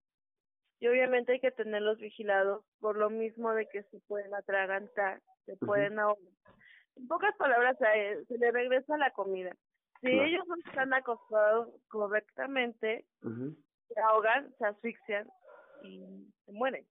y 0.81 0.89
obviamente 0.89 1.33
hay 1.33 1.41
que 1.41 1.51
tenerlos 1.51 1.99
vigilados 1.99 2.65
por 2.81 2.97
lo 2.97 3.11
mismo 3.11 3.53
de 3.53 3.67
que 3.69 3.83
se 3.85 4.01
pueden 4.01 4.35
atragantar, 4.35 5.21
se 5.47 5.57
pueden 5.57 5.99
ahogar. 5.99 6.33
En 6.97 7.09
pocas 7.09 7.35
palabras, 7.37 7.77
se 7.79 8.39
le 8.39 8.51
regresa 8.51 8.97
la 8.97 9.11
comida. 9.11 9.55
Si 10.01 10.11
ellos 10.11 10.45
no 10.47 10.55
están 10.67 10.93
acostados 10.93 11.71
correctamente, 11.89 13.07
se 13.23 14.01
ahogan, 14.01 14.55
se 14.59 14.67
asfixian 14.67 15.27
y 15.83 16.31
se 16.45 16.53
mueren. 16.53 16.87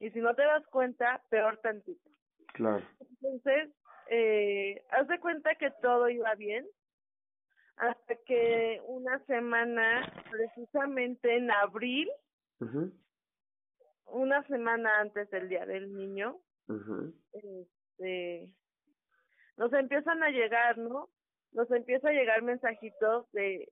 Y 0.00 0.10
si 0.10 0.20
no 0.20 0.34
te 0.34 0.42
das 0.42 0.66
cuenta, 0.68 1.22
peor 1.28 1.58
tantito. 1.58 2.08
Claro. 2.54 2.84
Entonces, 3.00 3.70
eh, 4.10 4.82
haz 4.90 5.08
de 5.08 5.18
cuenta 5.20 5.54
que 5.56 5.70
todo 5.82 6.08
iba 6.08 6.34
bien, 6.34 6.66
hasta 7.76 8.16
que 8.26 8.80
una 8.86 9.18
semana, 9.26 10.12
precisamente 10.30 11.36
en 11.36 11.50
abril, 11.50 12.10
una 14.06 14.42
semana 14.46 15.00
antes 15.00 15.30
del 15.30 15.48
Día 15.48 15.64
del 15.66 15.94
Niño, 15.94 16.40
este, 17.32 18.48
nos 19.56 19.72
empiezan 19.72 20.22
a 20.22 20.30
llegar, 20.30 20.78
¿no? 20.78 21.08
Nos 21.52 21.70
empieza 21.70 22.08
a 22.08 22.12
llegar 22.12 22.42
mensajitos 22.42 23.30
de, 23.32 23.70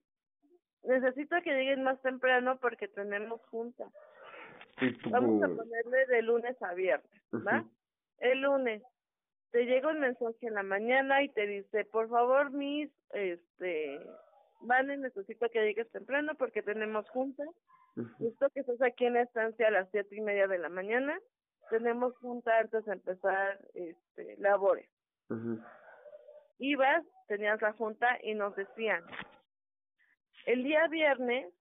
necesito 0.84 1.36
que 1.42 1.52
lleguen 1.52 1.82
más 1.82 2.00
temprano 2.02 2.58
porque 2.60 2.88
tenemos 2.88 3.40
Vamos 5.10 5.42
a 5.42 5.48
ponerle 5.48 6.06
de 6.06 6.22
lunes 6.22 6.60
a 6.62 6.74
viernes, 6.74 7.22
¿va? 7.32 7.64
El 8.18 8.42
lunes, 8.42 8.82
te 9.50 9.64
llega 9.64 9.90
un 9.90 10.00
mensaje 10.00 10.46
en 10.46 10.54
la 10.54 10.62
mañana 10.62 11.22
y 11.22 11.28
te 11.30 11.46
dice, 11.46 11.84
por 11.86 12.08
favor, 12.08 12.50
mis, 12.50 12.90
este, 13.10 14.00
Vale, 14.60 14.96
necesito 14.96 15.48
que 15.50 15.62
llegues 15.62 15.90
temprano 15.90 16.34
porque 16.34 16.62
tenemos 16.62 17.08
juntas. 17.10 17.48
Justo 18.18 18.50
que 18.50 18.60
estás 18.60 18.80
aquí 18.82 19.06
en 19.06 19.14
la 19.14 19.22
estancia 19.22 19.68
a 19.68 19.70
las 19.70 19.90
siete 19.90 20.16
y 20.16 20.20
media 20.20 20.46
de 20.46 20.58
la 20.58 20.68
mañana. 20.68 21.18
Tenemos 21.70 22.16
junta 22.18 22.58
antes 22.58 22.84
de 22.84 22.92
empezar 22.92 23.58
este, 23.74 24.36
labores. 24.38 24.88
Ibas, 26.58 27.04
tenías 27.26 27.60
la 27.62 27.72
junta 27.72 28.18
y 28.22 28.34
nos 28.34 28.54
decían, 28.54 29.04
el 30.46 30.62
día 30.62 30.86
viernes 30.88 31.52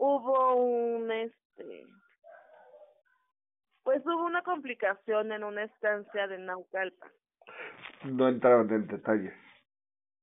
hubo 0.00 0.54
un, 0.54 1.12
este, 1.12 1.86
pues 3.82 4.04
hubo 4.06 4.24
una 4.24 4.42
complicación 4.42 5.30
en 5.30 5.44
una 5.44 5.64
estancia 5.64 6.26
de 6.26 6.38
Naucalpan. 6.38 7.10
No 8.04 8.28
entraron 8.28 8.72
en 8.72 8.86
detalles. 8.86 9.34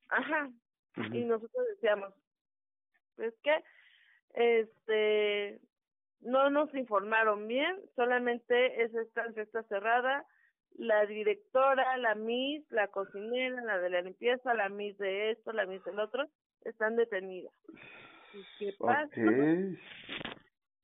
Ajá. 0.09 0.49
Y 1.13 1.25
nosotros 1.25 1.67
decíamos, 1.75 2.11
pues 3.15 3.35
que, 3.43 3.63
este, 4.33 5.59
no 6.21 6.49
nos 6.49 6.73
informaron 6.73 7.47
bien, 7.47 7.79
solamente 7.95 8.81
esa 8.81 9.01
estancia 9.01 9.43
está 9.43 9.61
cerrada, 9.63 10.25
la 10.75 11.05
directora, 11.05 11.97
la 11.97 12.15
Miss, 12.15 12.65
la 12.71 12.87
cocinera, 12.87 13.61
la 13.61 13.77
de 13.77 13.91
la 13.91 14.01
limpieza, 14.01 14.55
la 14.55 14.69
Miss 14.69 14.97
de 14.97 15.31
esto, 15.31 15.53
la 15.53 15.67
Miss 15.67 15.83
del 15.83 15.99
otro, 15.99 16.27
están 16.61 16.95
detenidas. 16.95 17.53
Qué 18.59 18.73
pasa? 18.77 19.09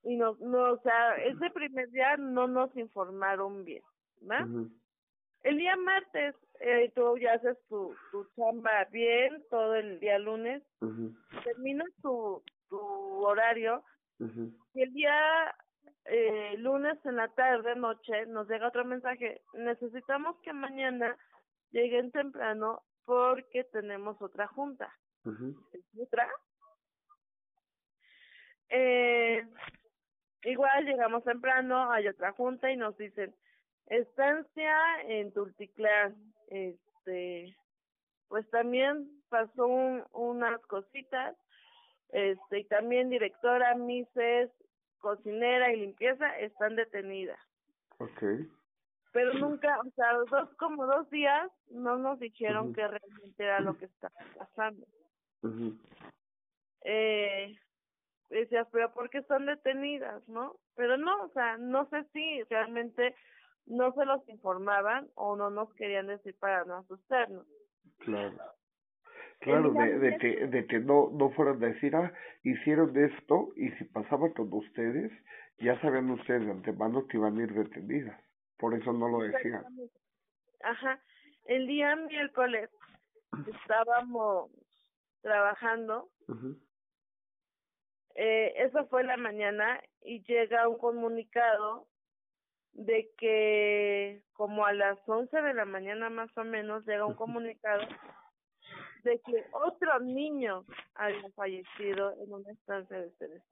Y 0.05 0.17
no, 0.17 0.35
no, 0.41 0.73
o 0.73 0.81
sea, 0.81 1.15
ese 1.15 1.49
primer 1.51 1.89
día 1.91 2.17
no 2.17 2.45
nos 2.45 2.75
informaron 2.75 3.63
bien, 3.63 3.81
¿no? 4.19 4.69
El 5.43 5.57
día 5.57 5.77
martes, 5.77 6.35
eh, 6.59 6.91
tú 6.93 7.17
ya 7.17 7.35
haces 7.35 7.57
tu, 7.69 7.95
tu 8.11 8.27
chamba 8.35 8.83
bien, 8.91 9.41
todo 9.49 9.75
el 9.75 10.01
día 10.01 10.19
lunes, 10.19 10.61
terminas 11.45 11.87
tu, 12.01 12.43
tu 12.67 12.77
horario, 13.25 13.81
y 14.73 14.81
el 14.81 14.93
día 14.93 15.55
eh, 16.05 16.55
lunes 16.57 16.97
en 17.05 17.15
la 17.15 17.29
tarde, 17.29 17.75
noche, 17.75 18.25
nos 18.25 18.49
llega 18.49 18.67
otro 18.67 18.83
mensaje, 18.83 19.41
necesitamos 19.53 20.37
que 20.41 20.51
mañana 20.51 21.17
lleguen 21.71 22.11
temprano 22.11 22.81
porque 23.05 23.63
tenemos 23.65 24.21
otra 24.21 24.47
junta. 24.47 24.93
¿Otra? 25.97 26.29
Eh, 28.69 29.45
igual 30.43 30.85
llegamos 30.85 31.23
temprano, 31.23 31.91
hay 31.91 32.07
otra 32.07 32.31
junta 32.33 32.71
y 32.71 32.77
nos 32.77 32.97
dicen, 32.97 33.35
estancia 33.87 34.75
en 35.07 35.31
Tulticlán, 35.33 36.15
este, 36.47 37.55
pues 38.27 38.49
también 38.49 39.09
pasó 39.29 39.67
un, 39.67 40.03
unas 40.11 40.59
cositas, 40.67 41.35
este, 42.09 42.59
y 42.59 42.65
también 42.65 43.09
directora, 43.09 43.75
Mises, 43.75 44.51
cocinera 44.99 45.73
y 45.73 45.81
limpieza 45.81 46.39
están 46.39 46.75
detenidas. 46.75 47.39
Okay. 47.97 48.49
Pero 49.11 49.33
nunca, 49.33 49.79
o 49.79 49.89
sea, 49.91 50.13
dos 50.13 50.49
como 50.57 50.85
dos 50.87 51.09
días 51.09 51.51
no 51.69 51.97
nos 51.97 52.19
dijeron 52.19 52.73
que 52.73 52.87
realmente 52.87 53.43
era 53.43 53.59
lo 53.59 53.77
que 53.77 53.85
estaba 53.85 54.15
pasando. 54.35 54.87
Eh, 56.81 57.55
decías, 58.29 58.67
pero 58.71 58.93
¿por 58.93 59.09
qué 59.09 59.19
están 59.19 59.45
detenidas, 59.45 60.27
no? 60.27 60.55
Pero 60.75 60.97
no, 60.97 61.23
o 61.23 61.29
sea, 61.29 61.57
no 61.57 61.87
sé 61.89 62.03
si 62.13 62.43
realmente 62.43 63.15
no 63.65 63.93
se 63.93 64.05
los 64.05 64.27
informaban 64.29 65.07
o 65.15 65.35
no 65.35 65.49
nos 65.49 65.73
querían 65.75 66.07
decir 66.07 66.35
para 66.39 66.65
no 66.65 66.77
asustarnos. 66.77 67.45
Claro. 67.99 68.37
Claro, 69.39 69.71
de, 69.73 69.99
de, 69.99 70.17
que, 70.19 70.47
de 70.47 70.65
que 70.67 70.79
no, 70.79 71.09
no 71.11 71.29
fueran 71.31 71.61
a 71.61 71.67
decir, 71.67 71.93
ah, 71.95 72.13
hicieron 72.43 72.95
esto 72.97 73.49
y 73.57 73.71
si 73.71 73.83
pasaba 73.85 74.31
con 74.33 74.53
ustedes, 74.53 75.11
ya 75.57 75.79
sabían 75.81 76.09
ustedes 76.11 76.45
de 76.45 76.51
antemano 76.51 77.05
que 77.07 77.17
iban 77.17 77.37
a 77.37 77.43
ir 77.43 77.53
detenidas. 77.53 78.19
Por 78.57 78.73
eso 78.73 78.93
no 78.93 79.09
lo 79.09 79.19
decían. 79.19 79.65
Ajá. 80.63 81.01
El 81.45 81.67
día 81.67 81.95
miércoles 81.95 82.69
estábamos 83.47 84.51
trabajando. 85.21 86.09
Eh, 88.15 88.53
eso 88.57 88.85
fue 88.87 89.03
la 89.03 89.17
mañana 89.17 89.81
y 90.01 90.23
llega 90.23 90.67
un 90.67 90.77
comunicado 90.77 91.87
de 92.73 93.09
que 93.17 94.21
como 94.33 94.65
a 94.65 94.73
las 94.73 94.97
11 95.07 95.41
de 95.41 95.53
la 95.53 95.65
mañana 95.65 96.09
más 96.09 96.35
o 96.37 96.43
menos 96.43 96.85
llega 96.85 97.05
un 97.05 97.15
comunicado 97.15 97.83
de 99.03 99.19
que 99.19 99.45
otro 99.51 99.99
niño 99.99 100.65
había 100.95 101.29
fallecido 101.35 102.13
en 102.21 102.33
una 102.33 102.51
estancia 102.51 102.97
de 102.99 103.11
CDC. 103.11 103.43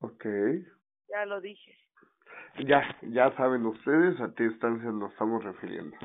Ok. 0.00 0.24
Ya 1.08 1.26
lo 1.26 1.40
dije. 1.40 1.76
Ya, 2.66 2.82
ya 3.02 3.34
saben 3.36 3.66
ustedes 3.66 4.20
a 4.20 4.32
qué 4.34 4.46
estancia 4.46 4.90
nos 4.90 5.12
estamos 5.12 5.44
refiriendo. 5.44 5.96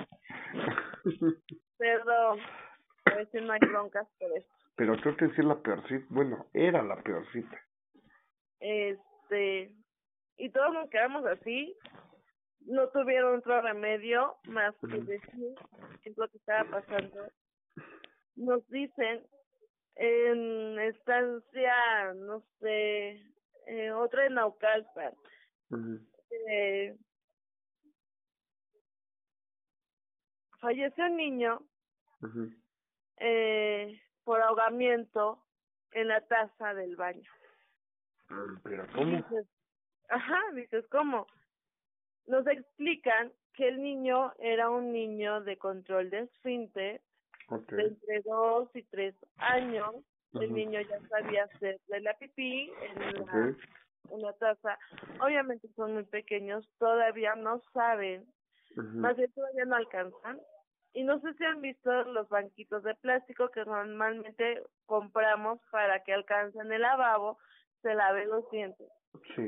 Perdón, 1.77 2.39
a 3.05 3.15
veces 3.15 3.43
no 3.43 3.53
hay 3.53 3.59
broncas 3.59 4.07
por 4.19 4.37
esto. 4.37 4.51
Pero 4.75 4.97
creo 4.97 5.15
que 5.15 5.27
sí 5.29 5.35
es 5.37 5.45
la 5.45 5.61
peorcita, 5.61 6.05
bueno, 6.09 6.45
era 6.53 6.81
la 6.81 6.95
peorcita. 7.01 7.57
Este, 8.62 9.74
y 10.38 10.49
todos 10.51 10.74
nos 10.74 10.89
quedamos 10.89 11.26
así, 11.26 11.76
no 12.62 12.88
tuvieron 12.89 13.39
otro 13.39 13.59
remedio 13.62 14.38
más 14.45 14.76
que 14.82 14.99
decir 14.99 15.55
qué 16.03 16.09
es 16.12 16.18
lo 16.18 16.30
que 16.30 16.38
estaba 16.38 16.70
pasando. 16.70 17.28
Nos 18.36 18.68
dicen 18.70 19.26
en 19.95 20.80
estancia, 20.80 22.14
no 22.16 22.43
sé, 22.59 23.24
eh, 23.66 23.91
otra 23.91 24.28
en 24.28 24.36
Naucalpan, 24.36 25.14
eh, 26.49 26.95
falleció 30.59 31.05
un 31.05 31.18
niño 31.18 31.59
eh, 33.18 34.01
por 34.24 34.39
ahogamiento 34.41 35.43
en 35.91 36.07
la 36.09 36.22
taza 36.22 36.76
del 36.76 36.95
baño. 36.95 37.30
¿Pero 38.63 38.86
cómo? 38.93 39.25
ajá, 40.09 40.39
dices, 40.53 40.86
¿cómo? 40.89 41.27
Nos 42.27 42.45
explican 42.47 43.32
que 43.53 43.67
el 43.67 43.82
niño 43.82 44.34
era 44.39 44.69
un 44.69 44.91
niño 44.91 45.41
de 45.41 45.57
control 45.57 46.09
de 46.09 46.19
esfínter 46.21 47.01
de 47.69 47.84
entre 47.84 48.21
dos 48.23 48.69
y 48.75 48.84
tres 48.84 49.15
años. 49.38 49.95
El 50.34 50.53
niño 50.53 50.79
ya 50.79 50.99
sabía 51.09 51.43
hacer 51.43 51.77
de 51.88 51.99
la 51.99 52.13
pipí 52.13 52.71
en 52.82 53.57
una 54.09 54.34
taza. 54.34 54.79
Obviamente 55.19 55.67
son 55.75 55.93
muy 55.93 56.05
pequeños, 56.05 56.65
todavía 56.77 57.36
no 57.36 57.61
saben, 57.73 58.25
más 58.75 59.17
bien 59.17 59.32
todavía 59.34 59.65
no 59.65 59.75
alcanzan. 59.75 60.39
Y 60.93 61.03
no 61.03 61.19
sé 61.21 61.34
si 61.36 61.43
han 61.45 61.61
visto 61.61 62.03
los 62.03 62.27
banquitos 62.29 62.84
de 62.84 62.95
plástico 62.95 63.49
que 63.49 63.63
normalmente 63.63 64.61
compramos 64.86 65.59
para 65.69 66.03
que 66.03 66.13
alcancen 66.13 66.71
el 66.71 66.82
lavabo, 66.82 67.38
se 67.82 67.93
laven 67.93 68.29
los 68.29 68.49
dientes. 68.51 68.88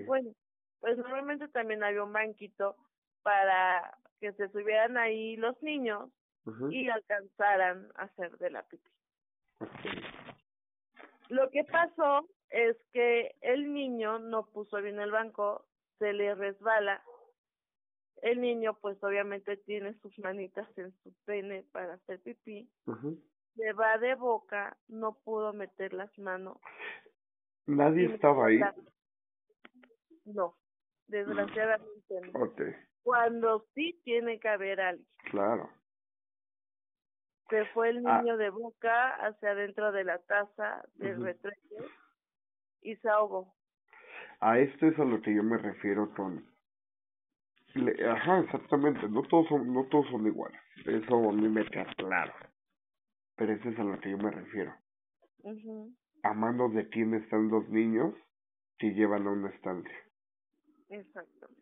Bueno, 0.05 0.31
pues 0.79 0.97
normalmente 0.97 1.47
también 1.47 1.83
había 1.83 2.03
un 2.03 2.13
banquito 2.13 2.75
para 3.21 3.97
que 4.19 4.33
se 4.33 4.49
subieran 4.49 4.97
ahí 4.97 5.35
los 5.37 5.61
niños 5.61 6.09
y 6.69 6.89
alcanzaran 6.89 7.89
a 7.95 8.03
hacer 8.03 8.37
de 8.37 8.49
la 8.49 8.63
pipí. 8.63 8.91
Lo 11.29 11.49
que 11.49 11.63
pasó 11.63 12.27
es 12.49 12.77
que 12.91 13.35
el 13.41 13.73
niño 13.73 14.19
no 14.19 14.45
puso 14.47 14.81
bien 14.81 14.99
el 14.99 15.11
banco, 15.11 15.65
se 15.99 16.13
le 16.13 16.35
resbala. 16.35 17.01
El 18.21 18.41
niño 18.41 18.77
pues 18.79 19.01
obviamente 19.03 19.57
tiene 19.57 19.93
sus 19.99 20.17
manitas 20.19 20.67
en 20.77 20.93
su 21.01 21.13
pene 21.25 21.65
para 21.71 21.93
hacer 21.95 22.21
pipí. 22.21 22.69
Se 23.55 23.73
va 23.73 23.97
de 23.97 24.15
boca, 24.15 24.77
no 24.87 25.13
pudo 25.23 25.53
meter 25.53 25.93
las 25.93 26.17
manos. 26.17 26.57
¿Nadie 27.65 28.13
estaba 28.13 28.47
ahí? 28.47 28.59
No, 30.25 30.55
desgraciadamente 31.07 32.21
no. 32.31 32.43
Okay. 32.45 32.73
Cuando 33.03 33.65
sí 33.73 33.99
tiene 34.03 34.39
que 34.39 34.49
haber 34.49 34.79
alguien. 34.79 35.07
Claro. 35.29 35.69
Se 37.49 37.65
fue 37.67 37.89
el 37.89 38.05
ah. 38.07 38.21
niño 38.21 38.37
de 38.37 38.49
boca 38.49 39.15
hacia 39.15 39.51
adentro 39.51 39.91
de 39.91 40.03
la 40.03 40.19
taza 40.19 40.83
del 40.95 41.21
uh 41.21 41.35
y 42.81 42.95
se 42.97 43.09
ahogó. 43.09 43.53
A 44.39 44.59
esto 44.59 44.87
es 44.87 44.99
a 44.99 45.05
lo 45.05 45.21
que 45.21 45.33
yo 45.33 45.43
me 45.43 45.57
refiero 45.57 46.13
con... 46.13 46.45
Ajá, 48.07 48.39
exactamente, 48.39 49.07
no 49.09 49.23
todos 49.23 49.47
son, 49.47 49.73
no 49.73 49.85
todos 49.85 50.05
son 50.11 50.27
iguales, 50.27 50.59
eso 50.85 51.29
a 51.29 51.33
mí 51.33 51.49
me 51.49 51.65
queda 51.65 51.91
claro, 51.95 52.31
pero 53.35 53.53
eso 53.53 53.69
es 53.69 53.79
a 53.79 53.83
lo 53.83 53.99
que 53.99 54.11
yo 54.11 54.17
me 54.17 54.29
refiero. 54.29 54.75
A 56.23 56.33
manos 56.33 56.73
de 56.73 56.89
quién 56.89 57.13
están 57.13 57.49
los 57.49 57.67
niños 57.69 58.13
que 58.77 58.93
llevan 58.93 59.27
a 59.27 59.31
una 59.31 59.49
estancia. 59.49 59.97
Exactamente. 60.89 61.61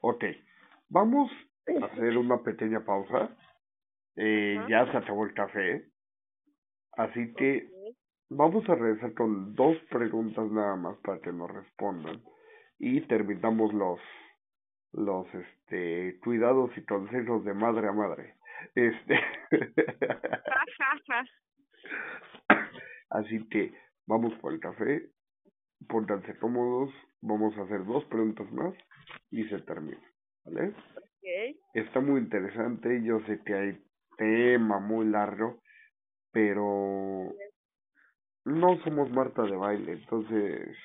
Ok, 0.00 0.24
vamos 0.88 1.30
a 1.80 1.84
hacer 1.86 2.16
una 2.18 2.42
pequeña 2.42 2.84
pausa 2.84 3.36
eh, 4.16 4.58
ya 4.68 4.90
se 4.90 4.96
acabó 4.96 5.24
el 5.24 5.34
café. 5.34 5.84
Así 6.92 7.34
que 7.34 7.68
vamos 8.30 8.68
a 8.68 8.74
regresar 8.76 9.14
con 9.14 9.54
dos 9.54 9.76
preguntas 9.90 10.50
nada 10.50 10.76
más 10.76 10.96
para 10.98 11.20
que 11.20 11.32
nos 11.32 11.50
respondan. 11.50 12.22
Y 12.78 13.00
terminamos 13.02 13.72
los 13.72 14.00
los 14.92 15.26
este 15.34 16.20
cuidados 16.20 16.70
y 16.76 16.84
consejos 16.84 17.44
de 17.44 17.54
madre 17.54 17.88
a 17.88 17.92
madre. 17.92 18.34
Este 18.74 19.18
Así 23.10 23.48
que 23.48 23.72
vamos 24.06 24.34
por 24.40 24.52
el 24.52 24.60
café, 24.60 25.10
pórtanse 25.88 26.36
cómodos, 26.38 26.90
vamos 27.20 27.56
a 27.56 27.62
hacer 27.62 27.84
dos 27.84 28.04
preguntas 28.06 28.50
más 28.52 28.74
y 29.30 29.44
se 29.48 29.60
termina, 29.60 30.02
¿vale? 30.44 30.74
Está 31.74 32.00
muy 32.00 32.20
interesante, 32.20 33.02
yo 33.02 33.20
sé 33.26 33.40
que 33.44 33.54
hay 33.54 33.84
tema 34.16 34.78
muy 34.80 35.06
largo, 35.06 35.60
pero 36.30 37.32
no 38.44 38.82
somos 38.84 39.10
Marta 39.10 39.42
de 39.42 39.56
baile, 39.56 39.92
entonces 39.92 40.76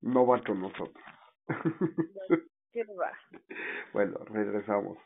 no 0.00 0.26
va 0.26 0.42
con 0.42 0.60
nosotros. 0.60 1.04
Bueno, 3.92 4.18
regresamos. 4.26 4.98